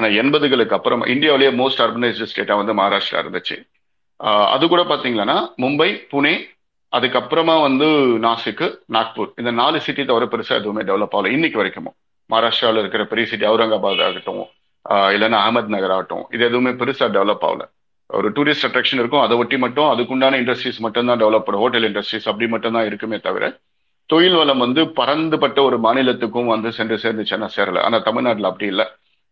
[0.00, 3.56] ஆனா எண்பதுகளுக்கு அப்புறம் இந்தியாவிலேயே மோஸ்ட் அர்பனைஸ்டு ஸ்டேட்டா வந்து மகாராஷ்டிரா இருந்துச்சு.
[4.54, 6.34] அது கூட பாத்தீங்கன்னா மும்பை புனே
[6.92, 7.88] அதுக்கப்புறமா வந்து
[8.24, 8.66] நாசிக்கு
[8.96, 9.28] நாக்பூர்.
[9.40, 11.32] இந்த நாலு சிட்டி தவிர பெருசா எதுவுமே டெவலப் ஆகல.
[11.36, 11.90] இன்னைக்கு வரைக்கும்
[12.30, 14.42] மகாராஷ்டிராவில் இருக்கிற பெரிய சிட்டி அவுரங்காபாத் ஆகட்டும்
[15.14, 17.62] இல்லைன்னா அகமத் நகர் ஆகட்டும் இது எதுவுமே பெருசா டெவலப் ஆகல.
[18.10, 21.62] ஒரு டூரிஸ்ட் அட்ராக்ஷன் இருக்கும் அதை ஒட்டி மட்டும் அதுக்குண்டான இண்டஸ்ட்ரீஸ் மட்டும் தான் டெவலப் பண்ணும்.
[21.64, 23.52] ஹோட்டல் இண்டஸ்ட்ரீஸ் அப்படி மட்டும் தான் இருக்குமே தவிர
[24.10, 27.82] தொழில் வளம் வந்து பறந்துபட்ட ஒரு மாநிலத்துக்கும் வந்து சென்று சேர்ந்துச்சுன்னா சேரல.
[27.86, 28.86] ஆனால் தமிழ்நாட்டில் அப்படி இல்லை.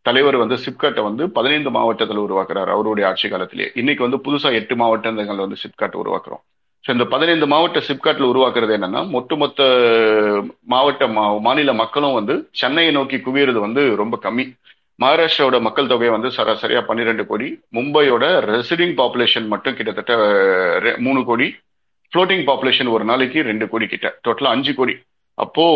[0.09, 5.45] தலைவர் வந்து சிப்காட்டை வந்து பதினைந்து மாவட்டத்தில் உருவாக்குறாரு அவருடைய ஆட்சி காலத்திலேயே இன்னைக்கு வந்து புதுசாக எட்டு மாவட்டங்கள்
[5.45, 6.43] வந்து சிப்காட் உருவாக்குறோம்.
[6.85, 9.63] ஸோ இந்த பதினைந்து மாவட்ட சிப்காட்டில் உருவாக்குறது என்னன்னா ஒட்டுமொத்த
[10.73, 11.07] மாவட்ட
[11.47, 14.45] மாநில மக்களும் வந்து சென்னையை நோக்கி குவியறது வந்து ரொம்ப கம்மி.
[14.99, 20.15] மகாராஷ்டிராவோட மக்கள் தொகை வந்து சராசரியா பன்னிரெண்டு கோடி மும்பையோட ரெசிடிங் பாப்புலேஷன் மட்டும் கிட்டத்தட்ட
[21.07, 21.49] மூணு கோடி
[22.13, 24.95] ஃப்ளோட்டிங் பாப்புலேஷன் ஒரு நாளைக்கு ரெண்டு கோடி கிட்ட டோட்டலா அஞ்சு கோடி.
[25.39, 25.67] அப்போ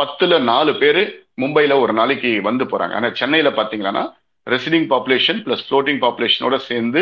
[0.00, 1.02] பத்துல நாலு பேர்
[1.42, 2.94] மும்பையில ஒரு நாளைக்கு வந்து போறாங்க.
[2.98, 4.04] ஆனா சென்னையில பாத்தீங்கன்னா
[4.46, 7.00] ரெசிடிங் பாப்புலேஷன் பிளஸ் ஃப்ளோட்டிங் பாப்புலேஷனோட சேர்ந்து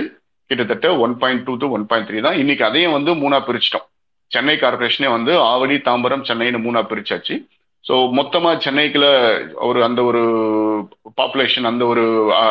[0.50, 2.38] கிட்டத்தட்ட one point two to one point three தான்.
[2.42, 3.86] இன்னைக்கு அதையும் வந்து மூணா பிரிச்சிட்டோம்.
[4.30, 7.34] சென்னை கார்பரேஷனே வந்து ஆவடி தாம்பரம் சென்னைன்னு மூணா பிரிச்சாச்சு.
[7.84, 9.08] ஸோ மொத்தமாக சென்னைக்குள்ள
[9.68, 10.22] ஒரு அந்த ஒரு
[11.20, 12.04] பாப்புலேஷன் அந்த ஒரு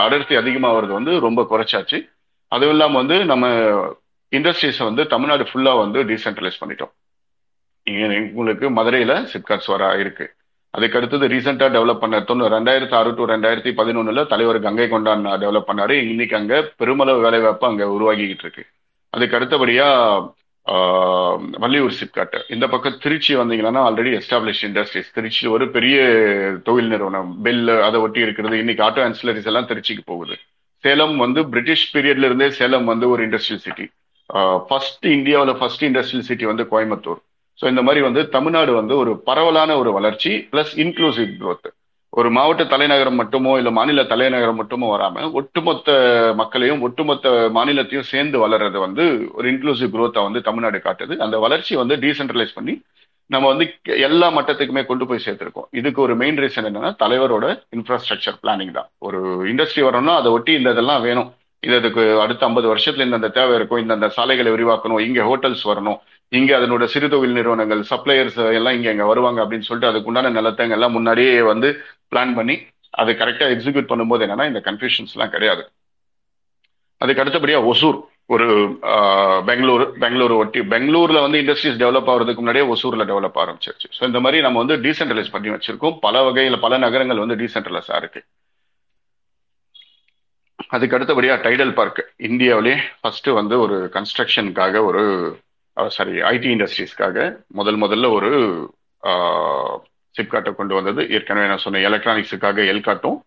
[0.05, 1.99] அடர்த்தி அதிகமாக வருது வந்து ரொம்ப குறைச்சாச்சு.
[2.51, 3.45] அதுவும் இல்லாமல் வந்து நம்ம
[4.31, 6.93] இண்டஸ்ட்ரீஸை வந்து தமிழ்நாடு ஃபுல்லாக வந்து டீசென்ட்ரலைஸ் பண்ணிட்டோம்.
[7.87, 10.25] உங்களுக்கு மதுரையில் சிப்காட்ஸ் வர இருக்கு.
[10.73, 15.67] அதுக்கு அடுத்தது ரீசெண்டா டெவலப் பண்ண தொண்ணூறு ரெண்டாயிரத்தி ஆறு டு ரெண்டாயிரத்தி பதினொன்னுல தலைவர் கங்கை கொண்டான் டெவலப்
[15.69, 15.95] பண்ணாரு.
[16.11, 18.63] இன்னைக்கு அங்கே பெருமளவு வேலைவாய்ப்பு அங்கே உருவாகிக்கிட்டு இருக்கு.
[19.15, 19.87] அதுக்கு அடுத்தபடியா
[21.63, 25.97] வள்ளியூர் சிப்காட் இந்த பக்கம் திருச்சி வந்தீங்கன்னா ஆல்ரெடி எஸ்டாப்ளிஷ் இண்டஸ்ட்ரீஸ் திருச்சி ஒரு பெரிய
[26.67, 28.55] தொழில் நிறுவனம் பெல் அதை ஒட்டி இருக்கிறது.
[28.63, 30.37] இன்னைக்கு ஆட்டோ ஆன்சிலரிஸ் எல்லாம் திருச்சிக்கு போகுது.
[30.83, 33.87] சேலம் வந்து பிரிட்டிஷ் பீரியட்ல இருந்தே சேலம் வந்து ஒரு இண்டஸ்ட்ரியல் சிட்டி
[34.69, 37.21] ஃபர்ஸ்ட் இந்தியாவில் ஃபர்ஸ்ட் இண்டஸ்ட்ரியல் சிட்டி வந்து கோயம்புத்தூர்.
[37.59, 41.69] ஸோ இந்த மாதிரி வந்து தமிழ்நாடு வந்து ஒரு பரவலான ஒரு வளர்ச்சி பிளஸ் இன்க்ளூசிவ் க்ரோத்
[42.13, 45.95] ஒரு மாவட்ட தலைநகரம் மட்டுமோ இல்லை மாநில தலைநகரம் மட்டுமோ வராமல் ஒட்டுமொத்த
[46.41, 49.03] மக்களையும் ஒட்டுமொத்த மாநிலத்தையும் சேர்ந்து வளர்றது வந்து
[49.37, 51.13] ஒரு இன்க்ளூசிவ் குரோத்தை வந்து தமிழ்நாடு காட்டுது.
[51.25, 52.75] அந்த வளர்ச்சி வந்து டீசென்ட்ரலைஸ் பண்ணி
[53.29, 53.65] நம்ம வந்து
[54.07, 55.67] எல்லா மட்டத்துக்குமே கொண்டு போய் சேர்த்துருக்கோம்.
[55.79, 57.45] இதுக்கு ஒரு மெயின் ரீசன் என்னன்னா தலைவரோட
[57.77, 58.89] இன்ஃப்ராஸ்ட்ரக்சர் பிளானிங் தான்.
[59.07, 59.19] ஒரு
[59.51, 61.29] இண்டஸ்ட்ரி வரணும்னா அதை ஒட்டி இந்த இதெல்லாம் வேணும்.
[61.63, 65.99] இது இதுக்கு அடுத்த ஐம்பது வருஷத்துல இந்த தேவை இருக்கும் இந்த சாலைகளை விரிவாக்கணும் இங்க ஹோட்டல்ஸ் வரணும்
[66.37, 70.95] இங்க அதனோட சிறு தொழில் நிறுவனங்கள் சப்ளையர்ஸ் எல்லாம் இங்க எங்க வருவாங்க அப்படின்னு சொல்லிட்டு அதுக்குண்டான நிலத்தங்க எல்லாம்
[70.97, 71.69] முன்னாடியே வந்து
[72.11, 72.55] பிளான் பண்ணி
[73.01, 75.63] அதை கரெக்டா எக்ஸிக்யூட் பண்ணும்போது என்னன்னா இந்த கன்ஃபியூஷன்ஸ் எல்லாம் கிடையாது.
[77.01, 77.99] அதுக்கு அடுத்தபடியா ஒசூர்
[78.33, 78.47] ஒரு
[79.49, 83.87] பெங்களூர் பெங்களூர் ஒட்டி பெங்களூர்ல வந்து இண்டஸ்ட்ரீஸ் டெவலப் ஆகிறதுக்கு முன்னாடியே ஒசூர்ல டெவலப் ஆரம்பிச்சிருச்சு.
[83.97, 85.97] ஸோ இந்த மாதிரி நம்ம வந்து டீசென்ட்ரலைஸ் பண்ணி வச்சிருக்கோம்.
[86.05, 88.21] பல வகையில பல நகரங்கள் வந்து டீசென்ட்ரலைஸா இருக்கு.
[90.75, 95.03] அதுக்கு அடுத்தபடியா டைடல் பார்க் இந்தியாவிலே ஃபர்ஸ்ட் வந்து ஒரு கன்ஸ்ட்ரக்ஷனுக்காக ஒரு
[95.77, 97.17] சாரி ஐடி இண்டஸ்ட்ரீஸ்க்காக
[97.59, 98.29] முதல் முதல்ல ஒரு
[100.15, 101.01] சிப்காட்டை கொண்டு வந்தது.
[101.15, 103.19] ஏற்கனவே நான் சொன்னேன் எலக்ட்ரானிக்ஸுக்காக எல்காட்டும்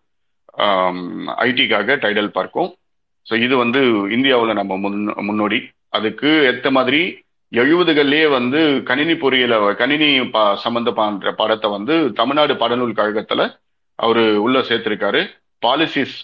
[1.45, 2.69] ஐடிக்காக டைடல் பார்க்கும்
[3.27, 3.79] ஸோ இது வந்து
[4.17, 5.59] இந்தியாவில் நம்ம முன் முன்னோடி.
[5.97, 7.01] அதுக்கு ஏற்ற மாதிரி
[7.51, 13.45] எழுபதுகள்லேயே வந்து கணினி பொறியியல கணினி பா சம்மந்தமான படத்தை வந்து தமிழ்நாடு பாடநூல் கழகத்தில்
[13.99, 15.21] அவர் உள்ள சேர்த்திருக்காரு.
[15.61, 16.15] பாலிசிஸ்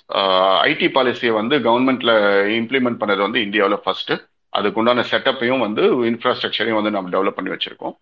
[0.72, 2.12] ஐடி பாலிசியை வந்து கவர்மெண்ட்ல
[2.60, 4.14] இம்ப்ளிமெண்ட் பண்ணது வந்து இந்தியாவில் ஃபர்ஸ்ட்
[4.58, 7.96] அதுக்குண்டான செட்டப்பையும் வந்து இன்ஃப்ராஸ்ட்ரக்சரையும் வந்து நம்ம டெவலப் பண்ணி வச்சிருக்கோம்.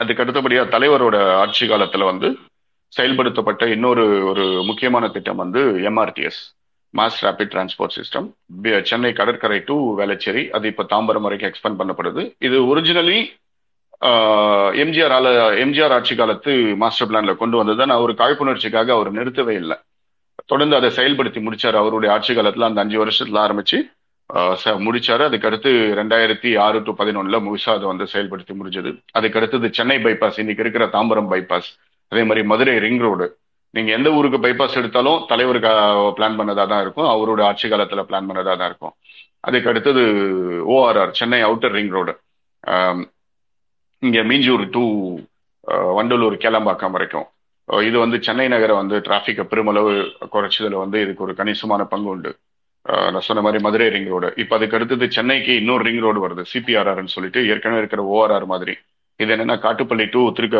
[0.00, 2.28] அதுக்கு அடுத்தபடியாக தலைவரோட ஆட்சி காலத்தில் வந்து
[2.92, 6.40] செயல்படுத்தப்பட்ட இன்னொரு ஒரு முக்கியமான திட்டம் வந்து MRTS
[6.94, 8.26] mass rapid transport system
[8.90, 10.42] Chennai கடற்கரை டு வேளச்சேரி.
[10.56, 12.22] அது இப்போ தாம்பரம் வரைக்கும் எக்ஸ்பெண்ட் பண்ணப்படுது.
[12.48, 13.18] இது ஒரிஜினலி
[14.82, 15.28] எம்ஜிஆர் ஆல
[15.64, 19.76] எம்ஜிஆர் ஆட்சி காலத்து மாஸ்டர் பிளான்ல கொண்டு வந்தது நான் ஒரு காழ்ப்புணர்ச்சிக்காக அவர் நிறுத்தவே இல்லை.
[20.52, 23.78] தொடர்ந்து அதை செயல்படுத்தி முடிச்சார் அவருடைய ஆட்சி காலத்தில் அந்த அஞ்சு வருஷத்துல ஆரம்பிச்சு
[24.86, 25.22] முடிச்சாரு.
[25.28, 28.90] அதுக்கு அடுத்து ரெண்டாயிரத்தி ஆறு டு பதினொன்னுல முழுசா அதை வந்து செயல்படுத்தி முடிஞ்சது.
[29.18, 31.68] அதுக்கு அடுத்தது சென்னை பைபாஸ் இன்னைக்கு இருக்கிற தாம்பரம் பைபாஸ்
[32.12, 33.26] அதே மாதிரி மதுரை ரிங் ரோடு
[33.74, 35.70] நீங்க எந்த ஊருக்கு பைபாஸ் எடுத்தாலும் தலைவருக்கு
[36.18, 37.08] பிளான் பண்ணதா தான் இருக்கும்.
[37.14, 38.94] அவரோட ஆட்சி காலத்துல பிளான் பண்ணதா தான் இருக்கும்.
[39.48, 40.02] அதுக்கு அடுத்தது
[40.74, 42.14] ORR Chennai outer ring road
[44.02, 44.84] இங்க மீஞ்சூர் டு
[45.98, 47.26] வண்டலூர் கேளம்பாக்கம் வரைக்கும்.
[47.88, 49.92] இது வந்து சென்னை நகரை வந்து டிராஃபிக்கை பெருமளவு
[50.34, 52.32] குறைச்சதுல வந்து இதுக்கு ஒரு கணிசமான பங்கு உண்டு.
[53.06, 57.14] நான் சொன்ன மாதிரி மதுரை ரிங் ரோடு இப்போ அதுக்கு அடுத்தது சென்னைக்கு இன்னொரு ரிங் ரோடு வருது சிபிஆர்ஆர்னு
[57.14, 58.74] சொல்லிட்டு ஏற்கனவே இருக்கிற ஓஆர்ஆர் மாதிரி.
[59.20, 60.56] இது என்னன்னா காட்டுப்பள்ளி டு திருக்க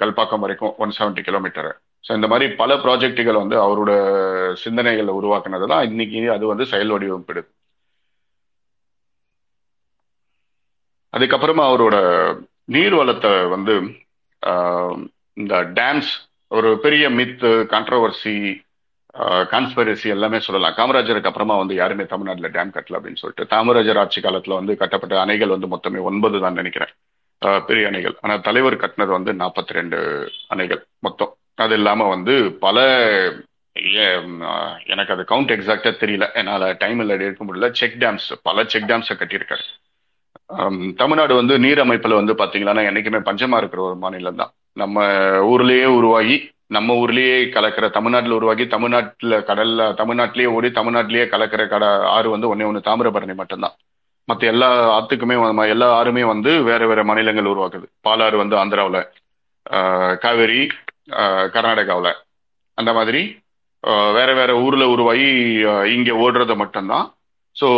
[0.00, 1.70] கல்பாக்கம் வரைக்கும் ஒன் செவன்டி கிலோமீட்டர்
[2.04, 3.92] ஸோ இந்த மாதிரி பல ப்ராஜெக்டுகள் வந்து அவரோட
[4.62, 7.48] சிந்தனைகளை உருவாக்குனது தான் இன்னைக்கு அது வந்து செயல் வடிவமைப்பிடுது
[11.14, 11.96] அதுக்கப்புறமா அவரோட
[12.68, 13.74] நீர் வளத்தை வந்து
[15.36, 16.12] இந்த டேம்ஸ்
[16.50, 18.34] ஒரு பெரிய மித்து கான்ட்ரவர்சி
[19.20, 20.74] கான்ஸ்பரசி எல்லாமே சொல்லலாம்.
[20.76, 25.58] காமராஜருக்கு அப்புறமா வந்து யாருமே தமிழ்நாட்டில் டேம் கட்டல அப்படின்னு சொல்லிட்டு காமராஜர் ஆட்சி காலத்தில் வந்து கட்டப்பட்ட அணைகள்
[25.58, 26.88] வந்து மொத்தமே ஒன்பது தான் நினைக்கிறேன்.
[27.66, 28.16] பெரிய அணைகள்.
[28.20, 31.34] ஆனால் தலைவர் கட்டினது வந்து நாற்பத்தி ரெண்டு அணைகள் மொத்தம்.
[31.54, 32.78] அது இல்லாமல் வந்து பல
[33.96, 34.22] ஏ-
[34.86, 36.32] எனக்கு அது கவுண்ட் எக்ஸாக்டா தெரியல.
[36.34, 37.70] என்னால் டைம் இல்லை எடுக்க முடியல.
[37.70, 40.94] செக் டேம்ஸ் பல செக் டேம்ஸை கட்டியிருக்காரு.
[40.94, 46.50] தமிழ்நாடு வந்து நீர் அமைப்பில் வந்து பார்த்தீங்கன்னா என்றைக்குமே பஞ்சமாக இருக்கிற ஒரு மாநிலம் தான் நம்ம ஊர்லேயே உருவாகி
[46.70, 51.84] நம்ம ஊர்லயே கலக்கிற தமிழ்நாட்டில் உருவாகி தமிழ்நாட்டில் கடல்ல தமிழ்நாட்டிலேயே ஓடி தமிழ்நாட்டிலேயே கலக்கிற கட
[52.16, 53.76] ஆறு வந்து ஒன்னே ஒன்று தாமிரபரணி மட்டும்தான்.
[54.28, 55.36] மற்ற எல்லா ஆத்துக்குமே
[55.74, 57.86] எல்லா ஆறுமே வந்து வேற வேற மாநிலங்கள் உருவாக்குது.
[58.06, 59.00] பாலாறு வந்து ஆந்திராவில்
[60.24, 60.60] காவேரி
[61.54, 62.12] கர்நாடகாவில்.
[62.78, 63.22] அந்த மாதிரி
[64.16, 67.06] வேற வேற ஊர்ல உருவாகி இங்கே இங்க ஓடுறது மட்டும்தான்.
[67.56, 67.68] ஸோ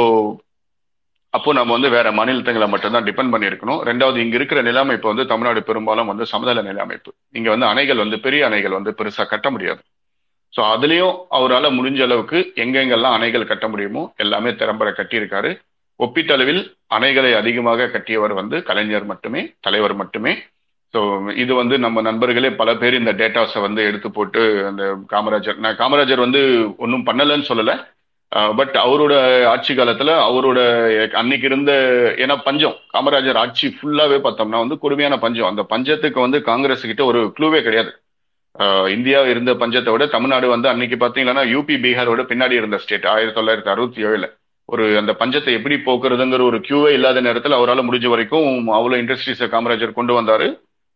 [1.36, 3.80] அப்போ நம்ம வந்து வேற மாநிலத்தங்களை மட்டும்தான் டிபெண்ட் பண்ணியிருக்கணும்.
[3.88, 7.10] ரெண்டாவது இங்க இருக்கிற நிலைமை இப்போ வந்து தமிழ்நாடு பெரும்பாலும் வந்து சமதள நிலையமைப்பு.
[7.38, 9.82] இங்க வந்து அணைகள் வந்து பெரிய அணைகள் வந்து பெருசா கட்ட முடியாது.
[10.52, 15.50] ஸோ அதுலயும் அவரால் முடிஞ்ச அளவுக்கு எங்கெங்கெல்லாம் அணைகள் கட்ட முடியுமோ எல்லாமே திறம்பட கட்டியிருக்காரு.
[16.00, 16.62] ஒப்பீட்டளவில்
[16.96, 20.32] அணைகளை அதிகமாக கட்டியவர் வந்து கலைஞர் மட்டுமே தலைவர் மட்டுமே.
[20.94, 21.00] ஸோ
[21.42, 24.40] இது வந்து நம்ம நண்பர்களே பல பேர் இந்த டேட்டாஸை வந்து எடுத்து போட்டு
[24.70, 26.40] அந்த காமராஜர் நான் காமராஜர் வந்து
[26.84, 27.76] ஒன்றும் பண்ணலைன்னு சொல்லலை.
[28.58, 29.14] பட் அவரோட
[29.52, 30.58] ஆட்சி காலத்துல அவரோட
[31.20, 31.72] அன்னைக்கு இருந்த
[32.24, 35.48] ஏன்னா பஞ்சம் காமராஜர் ஆட்சி ஃபுல்லாவே பார்த்தோம்னா வந்து கொடுமையான பஞ்சம்.
[35.52, 37.92] அந்த பஞ்சத்துக்கு வந்து காங்கிரஸ் கிட்ட ஒரு க்ளூவே கிடையாது.
[38.96, 43.70] இந்தியா இருந்த பஞ்சத்தை விட தமிழ்நாடு வந்து அன்னைக்கு பாத்தீங்கன்னா யூபி பீகாரோட பின்னாடி இருந்த ஸ்டேட் ஆயிரத்தி தொள்ளாயிரத்தி
[43.74, 44.26] அறுபத்தி ஏழுல.
[44.68, 49.98] ஒரு அந்த பஞ்சத்தை எப்படி போக்குறதுங்கிற ஒரு கியூவே இல்லாத நேரத்தில் அவரால் முடிஞ்ச வரைக்கும் அவ்வளோ இண்டஸ்ட்ரீஸை காமராஜர்
[49.98, 50.48] கொண்டு வந்தாரு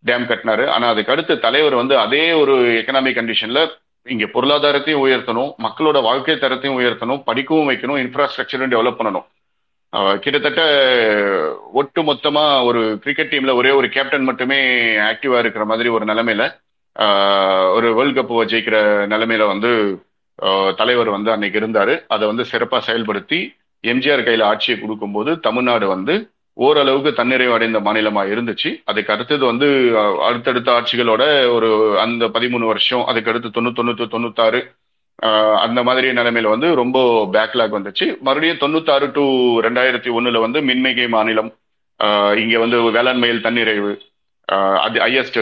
[0.05, 0.65] டேம் கட்டினாரு.
[0.75, 3.61] ஆனா அதுக்கு அடுத்து தலைவர் வந்து அதே ஒரு எக்கனாமிக் கண்டிஷன்ல
[4.07, 9.27] இங்க பொருளாதாரத்தையும் உயர்த்தணும் மக்களோட வாழ்க்கை தரத்தையும் உயர்த்தணும் படிக்கவும் வைக்கணும் இன்ஃப்ராஸ்ட்ரக்சரும் டெவலப் பண்ணணும்.
[10.23, 10.63] கிட்டத்தட்ட
[11.81, 14.59] ஒட்டு மொத்தமா ஒரு கிரிக்கெட் டீம்ல ஒரே ஒரு கேப்டன் மட்டுமே
[15.11, 16.45] ஆக்டிவா இருக்கிற மாதிரி ஒரு நிலைமையில
[17.77, 18.79] ஒரு வேர்ல்ட் கப் ஜெயிக்கிற
[19.13, 19.71] நிலைமையில வந்து
[20.77, 21.95] தலைவர் வந்து அன்னைக்கு இருந்தாரு.
[22.15, 23.39] அதை வந்து சிறப்பா செயல்படுத்தி
[23.85, 26.15] எம்ஜிஆர் கையில ஆட்சியை கொடுக்கும்போது தமிழ்நாடு வந்து
[26.57, 28.71] ஓரளவுக்கு தன்னிறைவு அடைந்த மாநிலமா இருந்துச்சு.
[28.91, 29.69] அதுக்கு அடுத்தது வந்து
[30.29, 31.23] அடுத்தடுத்த ஆட்சிகளோட
[31.57, 31.69] ஒரு
[32.05, 34.61] அந்த பதிமூணு வருஷம் அதுக்கு அடுத்து தொண்ணூத்தொன்னு தொண்ணூத்தாறு
[35.65, 36.99] அந்த மாதிரி நிலைமையில வந்து ரொம்ப
[37.35, 38.07] பேக்லாக் வந்துச்சு.
[38.27, 39.25] மறுபடியும் தொண்ணூத்தாறு டு
[39.67, 41.51] ரெண்டாயிரத்தி ஒண்ணுல வந்து மின்மிகை மாநிலம்
[42.43, 43.93] இங்க வந்து வேளாண்மையில் தன்னிறைவு
[44.85, 45.39] அது ஹையஸ்ட்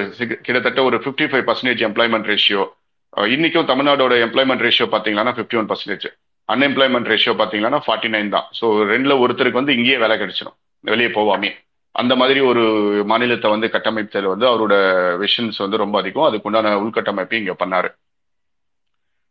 [0.46, 2.64] கிட்டத்தட்ட ஒரு fifty five percentage employment ratio
[3.12, 6.07] இன்னைக்கும் தமிழ்நாடோட எம்ப்ளாய்மெண்ட் ரேஷியோ பாத்தீங்கன்னா fifty one percentage
[6.48, 8.46] unemployment ratio பாத்தீங்கன்னா ஃபார்ட்டி நைன் தான்.
[8.59, 11.51] ஸோ ரெண்டுல ஒருத்தருக்கு வந்து இங்கேயே வேலை கிடைச்சிடும் வெளியே போவாமே
[11.92, 12.62] அந்த மாதிரி ஒரு
[13.07, 14.75] மாநிலத்தை வந்து கட்டமைப்பதில் வந்து அவரோட
[15.18, 16.33] விஷன்ஸ் வந்து ரொம்ப அதிகம்.
[16.33, 17.90] அதுக்குண்டான உள்கட்டமைப்பையும் இங்கே பண்ணாரு.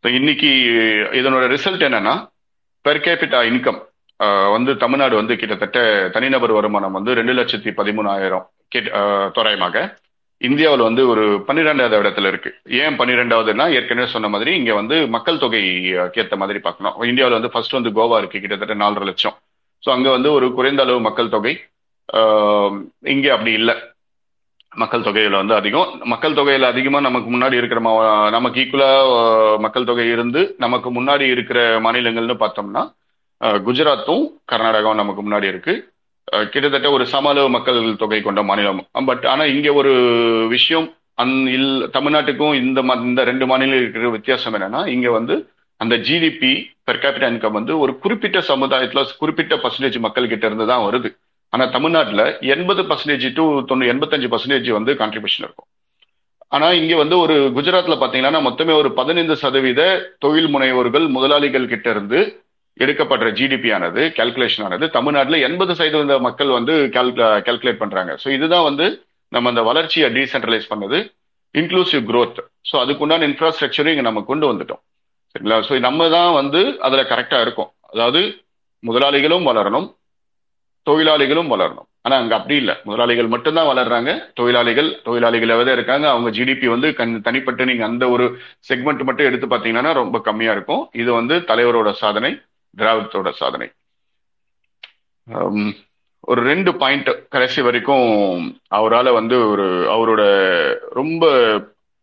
[0.04, 0.48] So, இன்னைக்கு
[1.12, 2.14] இதனோட ரிசல்ட் என்னன்னா
[2.90, 8.90] பெர் கேபிட்டா இன்கம் வந்து தமிழ்நாடு வந்து கிட்டத்தட்ட தனிநபர் வருமானம் வந்து ரெண்டு லட்சத்தி பதிமூணாயிரம் கேட்
[9.36, 9.98] தோராயமாக.
[10.38, 12.56] இந்தியாவில் வந்து ஒரு பன்னிரெண்டாவது இடத்துல இருக்கு.
[12.64, 17.02] ஏன் பன்னிரெண்டாவதுன்னா ஏற்கனவே சொன்ன மாதிரி இங்க வந்து மக்கள் தொகை ஏற்ற மாதிரி பார்க்கணும்.
[17.02, 19.38] இந்தியாவில் வந்து ஃபர்ஸ்ட் வந்து கோவா இருக்கு கிட்டத்தட்ட நாலரை லட்சம்.
[19.86, 21.54] ஸோ அங்கே வந்து ஒரு குறைந்த அளவு மக்கள் தொகை
[23.14, 23.76] இங்கே அப்படி இல்லை.
[24.76, 26.02] மக்கள் தொகையில் வந்து அதிகம்.
[26.04, 31.80] மக்கள் தொகையில் அதிகமாக நமக்கு முன்னாடி இருக்கிற மா- நமக்கு ஈக்குவலாக மக்கள் தொகை இருந்து நமக்கு முன்னாடி இருக்கிற
[31.80, 32.84] மாநிலங்கள்னு பார்த்தோம்னா
[33.66, 35.74] குஜராத்தும் கர்நாடகாவும் நமக்கு முன்னாடி இருக்கு.
[36.50, 38.86] கிட்டத்தட்ட ஒரு சம அளவு மக்கள் தொகை கொண்ட மாநிலம்.
[39.06, 39.94] பட் ஆனால் இங்கே ஒரு
[40.50, 45.36] விஷயம் அந் இல் தமிழ்நாட்டுக்கும் இந்த இந்த ரெண்டு மாநிலம் இருக்கிற வித்தியாசம் என்னன்னா இங்கே வந்து
[45.82, 46.52] அந்த ஜிடிபி
[46.88, 51.10] பெர் கேபிட்டா இன்கம் வந்து ஒரு குறிப்பிட்ட சமுதாயத்துல குறிப்பிட்ட பர்சன்டேஜ் மக்கள் கிட்ட இருந்து தான் வருது.
[51.54, 52.24] ஆனா தமிழ்நாட்டுல
[52.56, 55.70] எண்பது பர்சன்டேஜ் டு தொண்ணூ எண்பத்தஞ்சு பர்சன்டேஜ் வந்து கான்ட்ரிபியூஷன் இருக்கும்.
[56.56, 59.82] ஆனா இங்க வந்து ஒரு குஜராத்ல பாத்தீங்கன்னா மொத்தமே ஒரு பதினைந்து சதவீத
[60.24, 62.20] தொழில் முனைவோர்கள் முதலாளிகள் கிட்ட இருந்து
[62.78, 66.76] எடுக்கப்படுற ஜிடிபி ஆனது கால்குலேஷன் ஆனது தமிழ்நாட்டுல எண்பது சதவீத மக்கள் வந்து
[67.48, 68.12] கால்குலேட் பண்றாங்க.
[68.24, 68.86] ஸோ இதுதான் வந்து
[69.36, 71.00] நம்ம அந்த வளர்ச்சியை டீசென்ட்ரலைஸ் பண்ணது
[71.56, 72.40] இன்க்ளூசிவ் க்ரோத்
[72.70, 74.82] ஸோ அதுக்குண்டான இன்ஃப்ராஸ்ட்ரக்சரும் இங்க நம்ம கொண்டு வந்துட்டோம்.
[75.32, 77.72] சரிங்களா ஸோ நம்ம தான் வந்து அதில் கரெக்டாக இருக்கும்.
[77.94, 78.22] அதாவது
[78.84, 79.88] முதலாளிகளும் வளரணும்
[80.88, 81.88] தொழிலாளிகளும் வளரணும்.
[82.06, 82.76] ஆனா அங்க அப்படி இல்லை.
[82.88, 84.12] முதலாளிகள் மட்டும்தான் வளர்றாங்க.
[84.40, 88.26] தொழிலாளிகள் தொழிலாளிகள் இருக்காங்க அவங்க ஜிடிபி வந்து கண் தனிப்பட்டு நீங்க அந்த ஒரு
[88.70, 90.82] செக்மெண்ட் மட்டும் எடுத்து பாத்தீங்கன்னா ரொம்ப கம்மியா இருக்கும்.
[91.02, 92.32] இது வந்து தலைவரோட சாதனை
[92.78, 93.68] திராவிடத்தோட சாதனை.
[96.32, 98.10] ஒரு ரெண்டு பாயிண்ட் கடைசி வரைக்கும்
[98.78, 100.24] அவரால் வந்து ஒரு அவரோட
[101.00, 101.24] ரொம்ப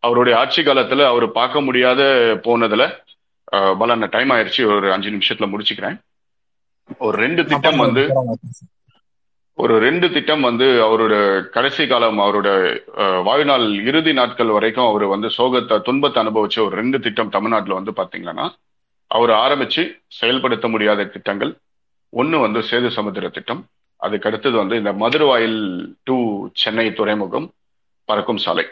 [0.03, 2.03] அவருடைய ஆட்சி காலத்துல அவர் பார்க்க முடியாத
[2.47, 2.85] போனதுல
[3.81, 5.97] பலன் டைம் ஆயிடுச்சு ஒரு அஞ்சு நிமிஷத்துல முடிச்சுக்கிறேன்.
[7.07, 8.03] ஒரு ரெண்டு திட்டம் வந்து
[9.63, 11.15] ஒரு ரெண்டு திட்டம் வந்து அவரோட
[11.55, 12.49] கடைசி காலம் அவரோட
[13.29, 18.47] வாழ்நாள் இறுதி நாட்கள் வரைக்கும் அவர் வந்து சோகத்தை துன்பத்தை அனுபவிச்ச ஒரு ரெண்டு திட்டம் தமிழ்நாட்டில் வந்து பாத்தீங்கன்னா
[19.17, 19.83] அவர் ஆரம்பிச்சு
[20.19, 21.53] செயல்படுத்த முடியாத திட்டங்கள்.
[22.13, 23.63] ஒன்று வந்து சேது சமுத்திர திட்டம்.
[23.97, 25.61] அதுக்கு அடுத்தது வந்து இந்த மதுரவாயில்
[26.09, 26.17] டு
[26.63, 27.49] சென்னை துறைமுகம்
[28.09, 28.67] பறக்கும் சாலை.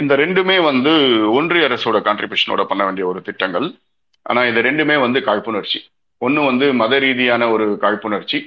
[0.00, 0.92] இந்த ரெண்டுமே வந்து
[1.38, 3.66] ஒன்றிய அரசோட கான்ட்ரிபியூஷனோட பண்ண வேண்டிய ஒரு திட்டங்கள்.
[4.22, 5.78] ஆனா இது ரெண்டுமே வந்து காழ்ப்புணர்ச்சி.
[6.26, 8.38] ஒன்று வந்து மத ரீதியான ஒரு காழ்ப்புணர்ச்சி.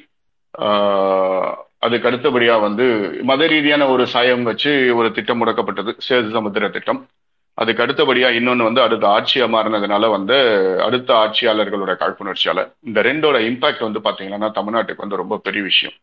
[1.85, 2.85] அதுக்கு அடுத்தபடியா வந்து
[3.31, 5.91] மத ரீதியான ஒரு சாயம் வச்சு ஒரு திட்டம் முடக்கப்பட்டது.
[6.07, 7.01] சேது சமுத்திர திட்டம்.
[7.61, 10.37] அதுக்கு அடுத்தபடியா இன்னொன்னு வந்து அடுத்த ஆட்சியா மாறினதுனால வந்து
[10.87, 15.95] அடுத்த ஆட்சியாளர்களோட காழ்ப்புணர்ச்சியால இந்த ரெண்டோட இம்பாக்ட் வந்து பாத்தீங்கன்னா தமிழ்நாட்டுக்கு வந்து ரொம்ப பெரிய விஷயம்.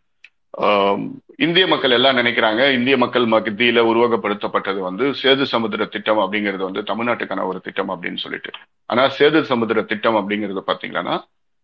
[1.44, 7.46] இந்திய மக்கள் எல்லாம் நினைக்கிறாங்க இந்திய மக்கள் மத்தியில உருவகப்படுத்தப்பட்டது வந்து சேது சமுத்திர திட்டம் அப்படிங்கிறது வந்து தமிழ்நாட்டுக்கான
[7.50, 8.50] ஒரு திட்டம் அப்படின்னு சொல்லிட்டு.
[8.86, 11.14] ஆனா சேது சமுத்திர திட்டம் அப்படிங்கிறது பாத்தீங்கன்னா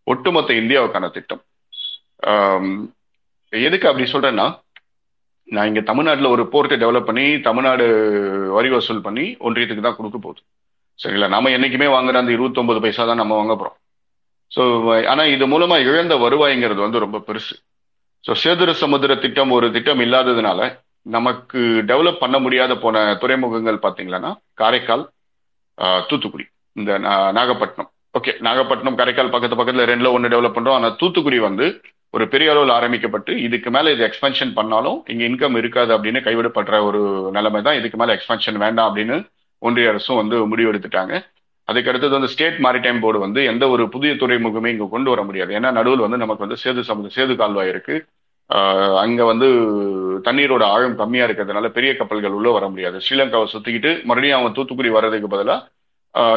[0.07, 1.41] ஒட்டுமொத்த இந்தியாவுக்கான திட்டம்.
[3.53, 4.47] எதுக்கு அப்படி சொல்றேன்னா
[5.47, 7.85] நான் இங்க தமிழ்நாட்டில் ஒரு போர்ட்டை டெவலப் பண்ணி தமிழ்நாடு
[8.57, 10.41] வரி வசூல் பண்ணி ஒன்றியத்துக்கு தான் கொடுக்க போகுது.
[10.99, 11.27] சரிங்களா?
[11.27, 13.77] நம்ம என்னைக்குமே வாங்குற அந்த 29 பைசா தான் நம்ம வாங்க போறோம்.
[14.51, 14.61] ஸோ
[15.11, 17.55] ஆனா இது மூலமா இழந்த வருவாய்ங்கிறது வந்து ரொம்ப பெருசு.
[18.23, 20.61] ஸோ சேதுர சமுத்திர திட்டம் ஒரு திட்டம் இல்லாததுனால
[21.15, 21.59] நமக்கு
[21.91, 25.03] டெவலப் பண்ண முடியாத போன துறைமுகங்கள் பார்த்தீங்களன்னா காரைக்கால்
[26.09, 26.91] தூத்துக்குடி இந்த
[27.37, 27.89] நாகப்பட்டினம்.
[28.17, 31.65] ஓகே நாகப்பட்டினம் காரைக்கால் பக்கத்து பக்கத்துல ரெண்டுல ஒன்று டெவலப் பண்ணுறோம் ஆனால் தூத்துக்குடி வந்து
[32.17, 37.01] ஒரு பெரிய அளவில் ஆரம்பிக்கப்பட்டு இதுக்கு மேலே இது எக்ஸ்பென்ஷன் பண்ணாலும் இங்கே இன்கம் இருக்காது அப்படின்னு கைவிடப்படுற ஒரு
[37.37, 39.17] நிலைமை தான் இதுக்கு மேலே எக்ஸ்பென்ஷன் வேண்டாம் அப்படின்னு
[39.61, 41.13] ஒன்றிய அரசும் வந்து முடிவெடுத்துட்டாங்க.
[41.69, 45.51] அதுக்கு அடுத்தது வந்து ஸ்டேட் மாரிடைம் போர்டு வந்து எந்த ஒரு புதிய துறைமுகமே இங்க கொண்டு வர முடியாது.
[45.57, 47.95] ஏன்னா நடுவில் வந்து நமக்கு வந்து சேது சமுத சேது கால்வாய் இருக்கு.
[49.03, 49.47] அங்க வந்து
[50.27, 52.97] தண்ணீரோட ஆழம் கம்மியா இருக்கிறதுனால பெரிய கப்பல்கள் உள்ள வர முடியாது.
[53.07, 55.67] ஸ்ரீலங்காவை சுத்திக்கிட்டு மறுபடியும் அவன் தூத்துக்குடி வர்றதுக்கு பதிலாக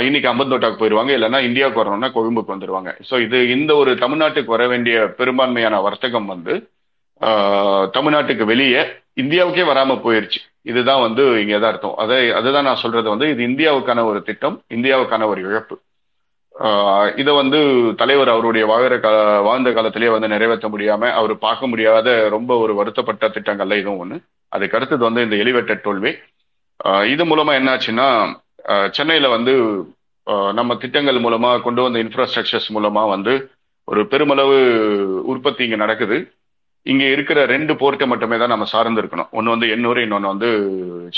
[0.06, 1.12] இன்னைக்கு அம்பந்தோட்டாக்கு போயிருவாங்க.
[1.18, 2.90] இல்லைன்னா இந்தியாவுக்கு வரணும்னா கொழும்புக்கு வந்துருவாங்க.
[3.10, 6.54] ஸோ இது இந்த ஒரு தமிழ்நாட்டுக்கு வர வேண்டிய பெரும்பான்மையான வர்த்தகம் வந்து
[7.96, 8.82] தமிழ்நாட்டுக்கு வெளியே
[9.22, 10.40] இந்தியாவுக்கே வராம போயிருச்சு.
[10.66, 11.96] இதுதான் வந்து இங்கே தான் அர்த்தம்.
[12.02, 15.76] அதை அதுதான் நான் சொல்றது வந்து இது இந்தியாவுக்கான ஒரு திட்டம் இந்தியாவுக்கான ஒரு இழப்பு.
[17.20, 17.58] இதை வந்து
[18.00, 23.28] தலைவர் அவருடைய வாழ்கிற கால வாழ்ந்த காலத்திலேயே வந்து நிறைவேற்ற முடியாம அவர் பார்க்க முடியாத ரொம்ப ஒரு வருத்தப்பட்ட
[23.36, 24.16] திட்டங்கள்ல இதுவும் ஒன்று
[24.52, 26.12] அதுக்கு அடுத்தது வந்து இந்த எலிவேட்டட் டோல்வே
[27.12, 28.06] இது மூலமா என்னாச்சுன்னா
[28.96, 29.54] சென்னையில வந்து
[30.58, 33.32] நம்ம திட்டங்கள் மூலமா கொண்டு வந்த இன்ஃப்ராஸ்ட்ரக்சர்ஸ் மூலமா வந்து
[33.88, 34.58] ஒரு பெருமளவு
[35.32, 36.16] உற்பத்தி இங்கே நடக்குது.
[36.86, 40.48] இங்க இருக்கிற ரெண்டு போர்ட்டை மட்டுமே தான் நம்ம சார்ந்து இருக்கணும் ஒன்னு வந்து எண்ணூர் இன்னொன்னு வந்து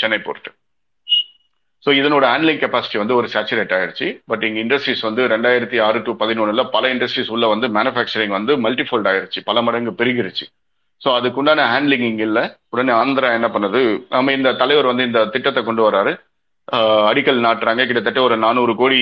[0.01, 0.49] சென்னை போர்ட்
[1.85, 4.05] ஸோ இதனோட ஹேண்ட்லிங் கெப்பாசிட்டி வந்து ஒரு சேச்சுரேட் ஆயிடுச்சு.
[4.29, 9.09] பட் இங்க இண்டஸ்ட்ரீஸ் வந்து ரெண்டாயிரத்தி ஆறு டு பதினொன்னுல பல இண்டஸ்ட்ரீஸ் உள்ள வந்து மேனுஃபேக்சரிங் வந்து மல்டிஃபோல்ட்
[9.11, 10.45] ஆயிடுச்சு பல மடங்கு பெருகிருச்சு.
[11.01, 12.43] ஸோ அதுக்குண்டான ஹேண்ட்லிங் இங்க இல்லை.
[12.73, 13.81] உடனே ஆந்திரா என்ன பண்ணுது?
[14.15, 16.13] நம்ம இந்த தலைவர் வந்து இந்த திட்டத்தை கொண்டு வராரு.
[17.09, 17.81] அடிக்கல் நாட்டுறாங்க.
[17.89, 18.99] கிட்டத்தட்ட ஒரு நானூறு கோடி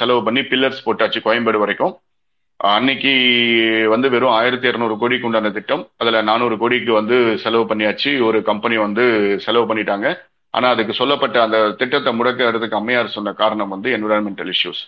[0.00, 1.94] செலவு பண்ணி பில்லர்ஸ் போட்டாச்சு கோயம்பேடு வரைக்கும்.
[2.56, 3.12] அன்னைக்கு
[3.88, 5.88] வந்து வெறும் ஆயிரத்தி இரநூறு கோடிக்கு உண்டான திட்டம்.
[5.96, 8.24] அதுல நானூறு கோடிக்கு வந்து செலவு பண்ணியாச்சு.
[8.26, 9.04] ஒரு கம்பெனி வந்து
[9.40, 10.18] செலவு பண்ணிட்டாங்க.
[10.50, 14.82] ஆனா அதுக்கு சொல்லப்பட்ட அந்த திட்டத்தை முடக்கிறதுக்கு அம்மையார் சொன்ன காரணம் வந்து என்விரான்மெண்டல் இஷ்யூஸ்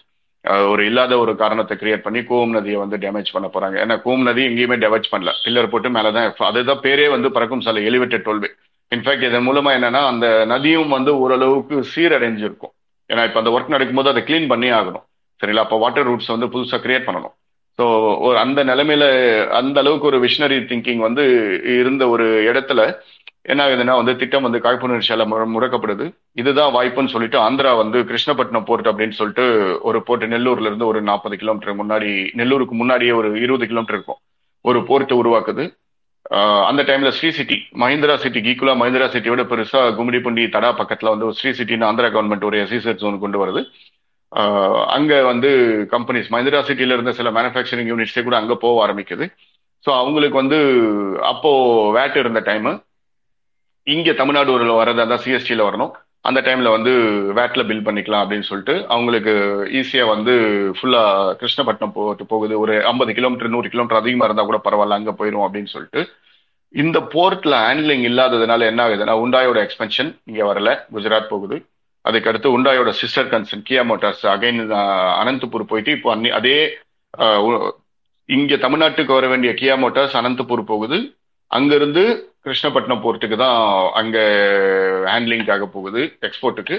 [0.71, 3.77] ஒரு இல்லாத ஒரு காரணத்தை கிரியேட் பண்ணி கூவம் நதியை வந்து டேமேஜ் பண்ண போறாங்க.
[3.85, 5.31] ஏன்னா கோம் நதி எங்கேயுமே டேமேஜ் பண்ணல.
[5.45, 8.51] பில்லர் போட்டு மேலதான் அதுதான் பேரே வந்து பறக்கும் சாலை எலிவேட்டட் டோல்வே.
[8.95, 12.73] இன்ஃபேக்ட் இதன் மூலமா என்னன்னா அந்த நதியும் வந்து ஓரளவுக்கு சீரடைஞ்சிருக்கும்.
[13.11, 15.05] ஏன்னா இப்ப அந்த ஒர்க் நடக்கும்போது அதை க்ளீன் பண்ணி ஆகணும்.
[15.41, 15.65] சரிங்களா?
[15.67, 17.35] அப்போ வாட்டர் ரூட்ஸ் வந்து புதுசா கிரியேட் பண்ணணும்.
[17.79, 17.85] ஸோ
[18.27, 19.05] ஒரு அந்த நிலைமையில
[19.59, 21.25] அந்த அளவுக்கு ஒரு விஷனரி திங்கிங் வந்து
[21.81, 22.81] இருந்த ஒரு இடத்துல
[23.53, 26.05] என்ன ஆகுதுன்னா வந்து திட்டம் வந்து காழ்ப்புணர்ச்சியால முறக்கப்படுது.
[26.41, 29.45] இதுதான் வாய்ப்புன்னு சொல்லிட்டு ஆந்திரா வந்து கிருஷ்ணப்பட்டினம் போர்ட் அப்படின்னு சொல்லிட்டு
[29.89, 32.11] ஒரு போர்ட் நெல்லூர்ல இருந்து ஒரு நாற்பது கிலோமீட்டர் முன்னாடி
[32.41, 34.21] நெல்லூருக்கு முன்னாடியே ஒரு இருபது கிலோமீட்டர் இருக்கும்.
[34.65, 35.65] ஒரு போர்ட்டை உருவாக்குது.
[36.69, 41.51] அந்த டைம்ல ஸ்ரீ சிட்டி மஹிந்திரா சிட்டிக்கு ஈக்குவலா மஹிந்திரா சிட்டியோட பெருசா கும்மிடிப்பூண்டி தடா பக்கத்துல வந்து ஸ்ரீ
[41.59, 43.61] சிட்டின்னு ஆந்திரா கவர்மெண்ட் ஒரு எஸ்இசெட் ஜோன் கொண்டு வருது.
[44.87, 45.51] அங்க வந்து
[45.91, 49.27] கம்பெனிஸ் மஹிந்திரா சிட்டியில இருந்த சில மேனுஃபேக்சரிங் யூனிட்ஸே கூட அங்க போக ஆரம்பிக்குது.
[49.85, 50.59] ஸோ அவங்களுக்கு வந்து
[51.23, 51.51] அப்போ
[51.93, 52.69] வேட் இருந்த டைம்
[53.87, 55.93] இங்க தமிழ்நாடு ஊரில் வரதா இருந்தால் சிஎஸ்டியில் வரணும்.
[56.21, 56.93] அந்த டைம்ல வந்து
[57.35, 59.33] வேட்ல பில் பண்ணிக்கலாம் அப்படின்னு சொல்லிட்டு அவங்களுக்கு
[59.81, 60.33] ஈஸியா வந்து
[60.79, 61.03] ஃபுல்லா
[61.41, 62.61] கிருஷ்ணப்பட்டினம் போட்டு போகுது.
[62.61, 66.03] ஒரு ஐம்பது கிலோமீட்டர் நூறு கிலோமீட்டர் அதிகமா இருந்தா கூட பரவாயில்ல அங்க போயிடும் அப்படின்னு சொல்லிட்டு.
[66.75, 70.87] இந்த போர்ட்ல ஹேண்ட்லிங் இல்லாததுனால என்ன ஆகுதுன்னா உண்டாயோட எக்ஸ்பென்ஷன் இங்க வரல.
[70.95, 71.59] குஜராத் போகுது.
[72.07, 74.61] அதுக்கு அடுத்து உண்டாயோட sister concern Kia Motors again
[75.21, 76.57] Anantapur போயிட்டு இப்போ அன்னி அதே
[77.39, 77.69] இங்கே
[78.29, 80.99] இங்க தமிழ்நாட்டுக்கு வர வேண்டிய கியா மோட்டார்ஸ் அனந்தபூர் போகுது.
[81.51, 82.03] அங்கிருந்து
[82.45, 83.59] கிருஷ்ணப்பட்டினம் போர்ட்டுக்கு தான்
[84.01, 84.17] அங்க
[85.11, 86.77] ஹேண்ட்லிங்காக போகுது எக்ஸ்போர்ட்டுக்கு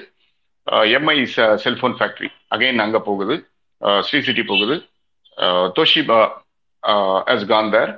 [0.98, 1.18] எம்ஐ
[1.64, 3.36] செல்போன் ஃபேக்டரி அகைன் அங்க போகுது.
[4.08, 4.76] ஸ்ரீ சிட்டி போகுது.
[5.78, 6.20] தோஷிபா
[7.34, 7.92] அஸ் காந்தர்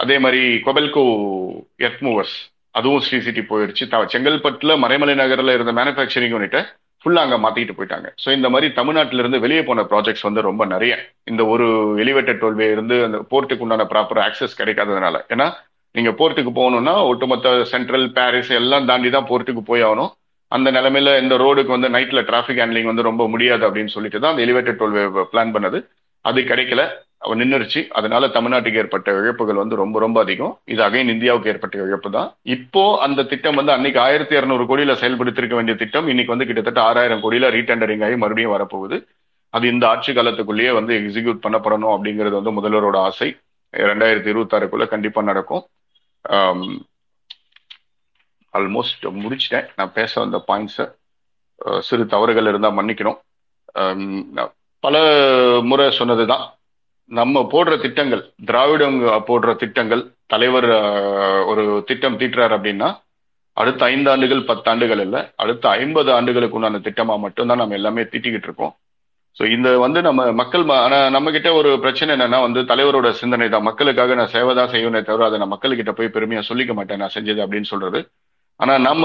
[0.00, 1.04] அதே மாதிரி கொபெல்கோ
[1.86, 2.36] எர்த் மூவர்ஸ்
[2.74, 3.84] அதுவும் ஸ்ரீ சிட்டி போயிடுச்சு.
[4.14, 6.62] செங்கல்பட்டுல மறைமலை நகர்ல இருந்த மேனுஃபேக்சரிங் யூனிட்டை
[7.04, 8.08] ஃபுல்லா அங்க மாத்திட்டு போயிட்டாங்க.
[8.22, 10.92] ஸோ இந்த மாதிரி தமிழ்நாட்டில இருந்து வெளியே போன ப்ராஜெக்ட்ஸ் வந்து ரொம்ப நிறைய.
[11.30, 11.66] இந்த ஒரு
[12.04, 15.18] எலிவேட்டட் டோல்வே இருந்து அந்த போர்ட்டுக்கு உண்டான ப்ராப்பர் ஆக்சஸ் கிடைக்காததுனால.
[15.34, 15.46] ஏன்னா
[15.94, 20.10] நீங்க போர்ட்டுக்கு போகணும்னா ஒட்டுமொத்த சென்ட்ரல் பாரிஸ் எல்லாம் தாண்டி தான் போர்ட்டுக்கு போய் ஆகணும்.
[20.52, 24.44] அந்த நிலைமையில இந்த ரோடுக்கு வந்து நைட்ல டிராஃபிக் ஹேண்ட்லிங் வந்து ரொம்ப முடியாது அப்படின்னு சொல்லிட்டு தான் அந்த
[24.46, 25.78] எலிவேட்டட் டோல்வே பிளான் பண்ணது.
[26.24, 26.82] அது கிடைக்கல.
[27.24, 30.54] அவன் நின்றுச்சு அதனால தமிழ்நாட்டுக்கு ஏற்பட்ட இழப்புகள் வந்து ரொம்ப ரொம்ப அதிகம்.
[30.72, 32.28] இது அகைன் இந்தியாவுக்கு ஏற்பட்ட இழப்பு தான்.
[32.56, 36.08] இப்போ அந்த திட்டம் வந்து அன்னைக்கு ஆயிரத்தி இருநூறு கோடியில செயல்படுத்திருக்க வேண்டிய திட்டம்.
[36.12, 38.98] இன்னைக்கு வந்து கிட்டத்தட்ட ஆறாயிரம் கோடியில ரீடெண்டரிங் ஆகி மறுபடியும் வரப்போகுது.
[39.56, 43.28] அது இந்த ஆட்சி காலத்துக்குள்ளேயே வந்து எக்ஸிக்யூட் பண்ணப்படணும் அப்படிங்கிறது வந்து முதல்வரோட ஆசை.
[43.88, 45.64] ரெண்டாயிரத்தி இருபத்தாறுக்குள்ள கண்டிப்பா நடக்கும்.
[48.58, 49.68] ஆல்மோஸ்ட் முடிச்சிட்டேன்.
[49.76, 50.86] நான் பேச வந்த பாயிண்ட்ஸை
[51.88, 53.18] சிறு தவறுகள் இருந்தால் மன்னிக்கணும்.
[54.84, 54.96] பல
[55.70, 56.44] முறை சொன்னதுதான்.
[57.10, 60.68] நம்ம போடுற திட்டங்கள் திராவிடம் போடுற திட்டங்கள் தலைவர்
[61.46, 62.88] ஒரு திட்டம் தீட்டுறாரு அப்படின்னா
[63.56, 68.72] அடுத்த ஐந்து ஆண்டுகள் பத்தாண்டுகள் இல்லை அடுத்த ஐம்பது ஆண்டுகளுக்கு உண்டான திட்டமா மட்டும்தான் நம்ம எல்லாமே தீட்டிக்கிட்டு இருக்கோம்.
[69.36, 73.48] ஸோ இந்த வந்து நம்ம மக்கள் ம- ஆனா நம்ம கிட்ட ஒரு பிரச்சனை என்னன்னா வந்து தலைவரோட சிந்தனை
[73.48, 73.66] தான்.
[73.68, 77.42] மக்களுக்காக நான் சேவை தான் செய்வேனே தவிர அதை நான் மக்கள்கிட்ட போய் பெருமையா சொல்லிக்க மாட்டேன் நான் செஞ்சது
[77.44, 78.00] அப்படின்னு சொல்றது.
[78.60, 79.04] ஆனா நம்ம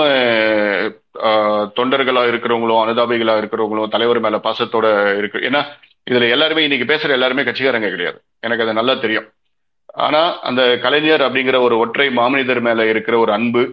[1.80, 5.40] தொண்டர்களா இருக்கிறவங்களும் அனுதாபிகளா இருக்கிறவங்களும் தலைவர் மேல பாசத்தோட இருக்கு.
[5.50, 5.62] ஏன்னா
[6.08, 8.20] இதுல எல்லாருமே இன்னைக்கு பேசுற எல்லாருமே கட்சிக்காரங்க கிடையாது.
[8.46, 9.28] எனக்கு அது நல்லா தெரியும்.
[10.06, 13.64] ஆனா அந்த கலைஞர் அப்படிங்கிற ஒரு ஒற்றை மாமனிதர் மேல இருக்கிற ஒரு அன்பு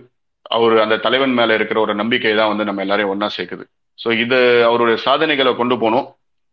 [0.56, 3.64] அவர் அந்த தலைவன் மேல இருக்கிற ஒரு நம்பிக்கை தான் வந்து நம்ம எல்லாரையும் ஒன்னா சேர்க்குது.
[3.98, 6.06] ஸோ இது அவருடைய சாதனைகளை கொண்டு போகணும்.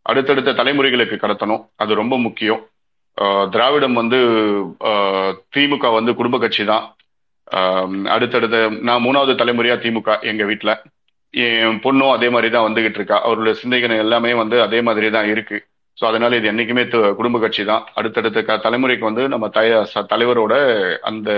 [0.06, 1.62] அடுத்தடுத்த தலைமுறைகளுக்கு கடத்தணும்.
[1.82, 2.62] அது ரொம்ப முக்கியம்.
[3.54, 4.18] திராவிடம் வந்து
[5.54, 6.84] திமுக வந்து குடும்ப கட்சி தான்.
[8.14, 8.58] அடுத்தடுத்த
[8.88, 10.78] நான் மூணாவது தலைமுறையா திமுக எங்க வீட்டில்
[11.42, 13.16] என் பொண்ணும் அதே மாதிரி தான் வந்துகிட்டு இருக்கா.
[13.26, 15.56] அவருடைய சிந்தனை எல்லாமே வந்து அதே மாதிரி தான் இருக்கு.
[15.98, 16.84] ஸோ அதனால இது என்னைக்குமே
[17.18, 20.54] குடும்ப கட்சி தான் அடுத்தடுத்த தலைமுறைக்கு வந்து நம்ம தய தலைவரோட
[21.10, 21.30] அந்த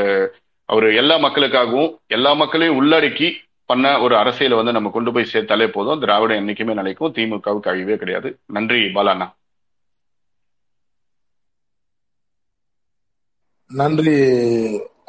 [0.69, 3.29] அவர் எல்லா மக்களுக்காகவும் எல்லா மக்களையும் உள்ளடக்கி
[3.71, 6.01] பண்ண ஒரு அரசியலை வந்து நம்ம கொண்டு போய் சேர்த்தாலே போதும்.
[6.05, 7.15] திராவிடம் என்னைக்குமே நிலைக்கும்.
[7.17, 8.29] திமுகவுக்கு அழிவே கிடையாது.
[8.57, 9.27] நன்றி பாலாண்ணா.
[13.71, 14.17] நன்றி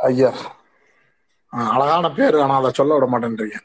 [0.10, 0.32] ஐயா.
[1.54, 2.38] அழகான பேரு.
[2.43, 3.58] ஆனா அதை சொல்ல விட மாட்டேன்றீங்க.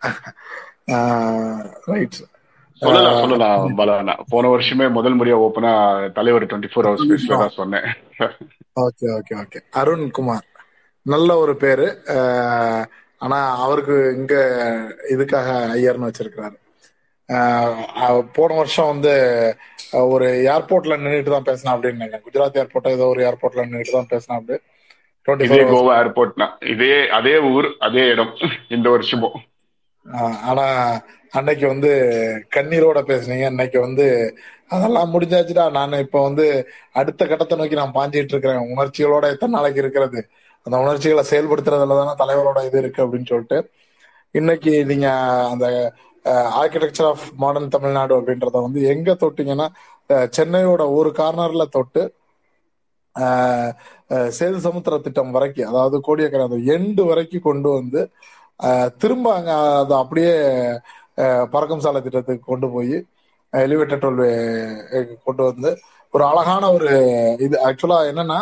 [1.90, 2.18] ரைட்
[2.82, 5.72] சொல்லலாம் சொல்லலாம் பாலாண்ணா போன வருஷமே முதல் முறையா ஓப்பனா
[6.16, 7.86] தலைவர் டுவெண்ட்டி ஃபோர் ஹவர்ஸ் ஸ்பேஸ்ல தான் சொன்னேன்.
[8.84, 10.46] Okay okay okay Arun Kumar.
[11.06, 11.86] நல்ல ஒரு பேரு.
[13.24, 14.34] ஆனா அவருக்கு இங்க
[15.14, 16.56] இதுக்காக ஐயர்னு வச்சிருக்கிறாரு.
[18.36, 19.12] போன வருஷம் வந்து
[20.14, 24.58] ஒரு ஏர்போர்ட்ல நின்றுட்டு தான் பேசினா அப்படின்னு குஜராத் ஏர்போர்ட் ஏதோ ஒரு ஏர்போர்ட்ல நின்றுட்டு தான் பேசினா அப்படி.
[25.46, 28.32] இதே கோவா ஏர்போர்ட்னா இதே அதே ஊர் அதே இடம்
[28.76, 29.36] இந்த வருஷமும்.
[30.46, 30.64] ஆனா
[31.32, 31.90] அன்னைக்கு வந்து
[32.56, 33.46] கண்ணீரோட பேசுனீங்க.
[33.52, 34.06] இன்னைக்கு வந்து
[34.70, 35.64] அதெல்லாம் முடிஞ்சாச்சுடா.
[35.76, 36.44] நான் இப்ப வந்து
[36.94, 38.62] அடுத்த கட்டத்தை நோக்கி நான் பாஞ்சிட்டு இருக்கிறேன்.
[38.72, 40.20] உணர்ச்சிகளோட எத்தனை நாளைக்கு இருக்கிறது?
[40.66, 43.58] அந்த உணர்ச்சிகளை செயல்படுத்துறதுல தானே தலைவரோட இது இருக்கு அப்படின்னு சொல்லிட்டு.
[44.34, 45.06] இன்னைக்கு நீங்க
[45.52, 45.66] அந்த
[46.58, 49.66] ஆர்கிடெக்சர் ஆஃப் மாடர்ன் தமிழ்நாடு அப்படின்றத வந்து எங்க தொட்டீங்கன்னா
[50.36, 52.02] சென்னையோட ஒரு கார்னர்ல தொட்டு
[53.14, 53.72] ஆஹ்,
[54.32, 58.00] சேது சமுத்திர திட்டம் வரைக்கும் அதாவது கோடியக்கரை அந்த எண்டு வரைக்கும் கொண்டு வந்து
[58.98, 60.32] திரும்ப அங்கே அதை அப்படியே
[61.54, 62.96] பறக்கும் சாலை திட்டத்துக்கு கொண்டு போய்
[63.52, 64.32] எலிவேட்டர் டோல்வே
[65.24, 65.70] கொண்டு வந்து
[66.14, 66.90] ஒரு அழகான ஒரு
[67.46, 68.40] இது ஆக்சுவலாக என்னன்னா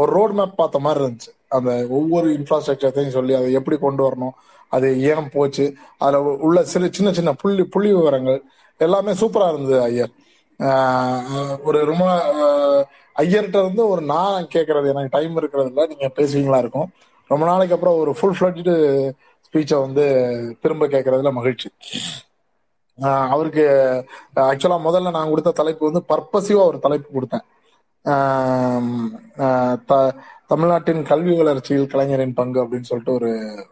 [0.00, 1.30] ஒரு ரோட் மேப் பார்த்த மாதிரி இருந்துச்சு.
[1.56, 4.36] அந்த ஒவ்வொரு இன்ஃப்ராஸ்ட்ரக்சர்த்தையும் சொல்லி அதை எப்படி கொண்டு வரணும்
[4.72, 5.64] அது ஏன் போச்சு
[6.04, 8.38] அதில் உள்ள சில சின்ன சின்ன புள்ளி புள்ளி விவரங்கள்
[8.80, 10.12] எல்லாமே சூப்பராக இருந்தது ஐயர்.
[11.68, 12.06] ஒரு ரொம்ப
[13.16, 16.88] ஐயர்கிட்ட இருந்து ஒரு நான் கேட்கறது எனக்கு டைம் இருக்கிறது இல்லை நீங்கள் பேசுவீங்களா இருக்கும்.
[17.26, 19.10] ரொம்ப நாளைக்கு அப்புறம் ஒரு ஃபுல் ஃபிளட்ஜு
[19.50, 20.04] ஸ்பீச்சை வந்து
[20.60, 21.70] திரும்ப கேட்கறதுல மகிழ்ச்சி.
[23.02, 23.64] அவருக்கு
[24.36, 27.44] ஆக்சுவலா முதல்ல நான் கொடுத்த தலைப்பு வந்து பர்பஸிவாக ஒரு தலைப்பு கொடுத்தேன்.
[29.86, 30.14] த-
[30.46, 33.12] தமிழ்நாட்டின் கல்வி வளர்ச்சியில் கலைஞரின் பங்கு அப்படின்னு சொல்லிட்டு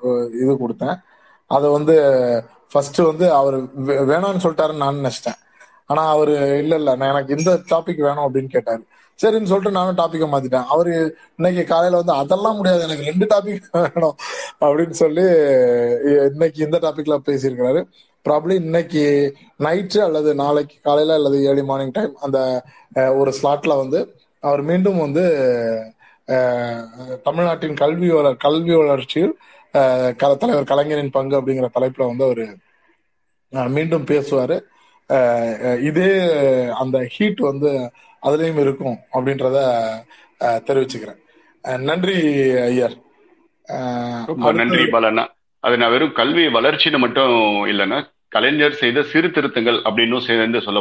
[0.00, 1.02] ஒரு இது கொடுத்தேன்.
[1.46, 5.42] அதை வந்து ஃபர்ஸ்ட் வந்து அவர் வே- வேணாம்னு சொல்லிட்டாருன்னு நான் நினைச்சிட்டேன்.
[5.86, 8.84] ஆனா அவரு இல்ல இல்ல நான் எனக்கு இந்த டாபிக் வேணும் அப்படின்னு கேட்டாரு.
[9.18, 10.66] சரின்னு சொல்லிட்டு நானும் டாப்பிக்கை மாத்திட்டேன்.
[10.66, 10.92] அவரு
[11.36, 14.16] இன்னைக்கு காலையில வந்து அதெல்லாம் முடியாது எனக்கு ரெண்டு டாபிக் வேணும்
[14.60, 15.24] அப்படின்னு சொல்லி
[16.32, 17.80] இன்னைக்கு இந்த டாபிக்ல பேசியிருக்கிறாரு.
[18.24, 19.02] ப்ராப்ளி இன்னைக்கு
[19.58, 22.38] நைட்டு அல்லது நாளைக்கு காலையில அல்லது ஏர்லி மார்னிங் டைம் அந்த
[23.14, 24.00] ஒரு ஸ்லாட்ல வந்து
[24.42, 25.24] அவர் மீண்டும் வந்து
[27.22, 29.34] தமிழ்நாட்டின் கல்வி கல்வி வளர்ச்சியில்
[29.74, 32.44] அஹ், க- தலைவர் கலைஞரின் பங்கு அப்படிங்கிற தலைப்புல வந்து அவர்
[33.68, 34.56] மீண்டும் பேசுவாரு.
[35.80, 36.08] இதே
[36.74, 37.70] அந்த ஹீட் வந்து
[38.24, 39.58] அதுலயும் இருக்கும் அப்படின்றத
[40.68, 41.20] தெரிவிச்சுக்கிறேன்.
[41.90, 42.16] நன்றி
[42.70, 42.96] ஐயர்.
[44.26, 45.24] ரொம்ப நன்றி பாலண்ணா.
[45.64, 47.32] அது நான் வெறும் கல்வி வளர்ச்சின்னு மட்டும்
[47.66, 50.72] இல்லைன்னா கலைஞர் செய்த சீர்திருத்தங்கள் அப்படின்னும் சேர்ந்து சொல்ல